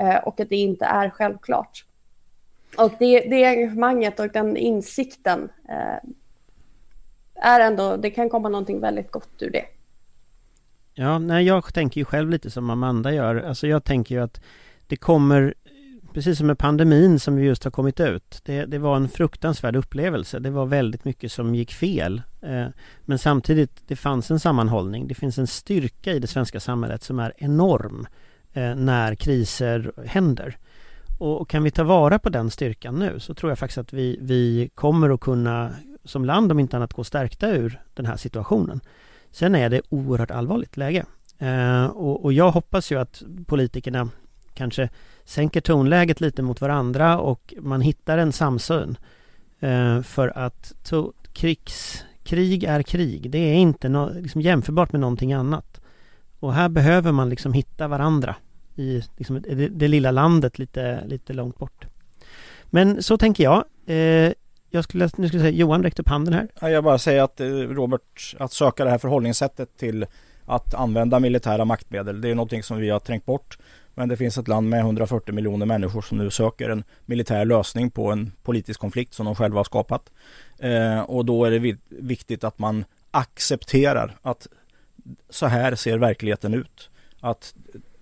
[0.00, 1.84] eh, och att det inte är självklart.
[2.76, 6.10] Och det, det engagemanget och den insikten eh,
[7.34, 9.64] är ändå, det kan komma någonting väldigt gott ur det.
[10.94, 13.36] Ja, nej, jag tänker ju själv lite som Amanda gör.
[13.36, 14.40] Alltså jag tänker ju att
[14.86, 15.54] det kommer
[16.14, 18.40] precis som med pandemin som vi just har kommit ut.
[18.44, 20.38] Det, det var en fruktansvärd upplevelse.
[20.38, 22.22] Det var väldigt mycket som gick fel.
[22.42, 22.66] Eh,
[23.04, 25.08] men samtidigt, det fanns en sammanhållning.
[25.08, 28.06] Det finns en styrka i det svenska samhället som är enorm
[28.52, 30.58] eh, när kriser händer.
[31.18, 34.18] Och kan vi ta vara på den styrkan nu så tror jag faktiskt att vi,
[34.20, 35.70] vi kommer att kunna
[36.04, 38.80] som land om inte annat gå stärkta ur den här situationen.
[39.30, 41.04] Sen är det oerhört allvarligt läge.
[41.38, 44.10] Eh, och, och, jag hoppas ju att politikerna
[44.58, 44.88] kanske
[45.24, 48.96] sänker tonläget lite mot varandra och man hittar en samsyn.
[49.60, 53.30] Eh, för att to, krigs, krig är krig.
[53.30, 55.80] Det är inte no, liksom jämförbart med någonting annat.
[56.40, 58.36] Och här behöver man liksom hitta varandra
[58.76, 61.86] i liksom det, det, lilla landet lite, lite långt bort.
[62.64, 63.64] Men så tänker jag.
[63.86, 64.32] Eh,
[64.70, 66.70] jag skulle, nu skulle säga, Johan räckte upp handen här.
[66.70, 70.06] Jag bara säger att eh, Robert, att söka det här förhållningssättet till
[70.44, 73.58] att använda militära maktmedel, det är någonting som vi har trängt bort.
[73.98, 77.90] Men det finns ett land med 140 miljoner människor som nu söker en militär lösning
[77.90, 80.10] på en politisk konflikt som de själva har skapat.
[80.58, 84.46] Eh, och då är det viktigt att man accepterar att
[85.30, 86.90] så här ser verkligheten ut.
[87.20, 87.54] Att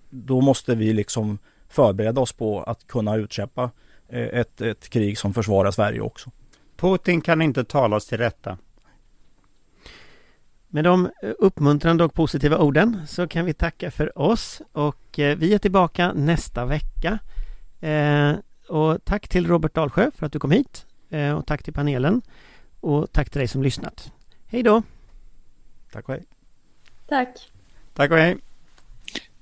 [0.09, 1.39] då måste vi liksom
[1.69, 3.71] förbereda oss på att kunna utkämpa
[4.09, 6.31] eh, ett, ett krig som försvarar Sverige också.
[6.75, 8.57] Putin kan inte talas till rätta.
[10.69, 11.09] Med de
[11.39, 16.13] uppmuntrande och positiva orden så kan vi tacka för oss och eh, vi är tillbaka
[16.13, 17.19] nästa vecka.
[17.79, 18.33] Eh,
[18.67, 20.85] och tack till Robert Dalsjö för att du kom hit
[21.37, 22.21] och tack till panelen
[22.79, 24.11] och tack till dig som lyssnat.
[24.47, 24.83] Hej då!
[25.91, 26.23] Tack och hej!
[27.07, 27.51] Tack!
[27.93, 28.37] Tack och hej!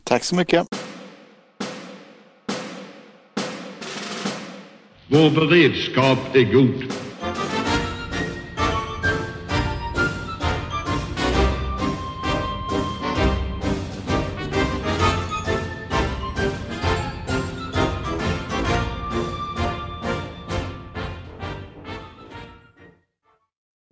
[0.03, 0.67] Tack så mycket!
[5.07, 6.93] Vår beredskap är god.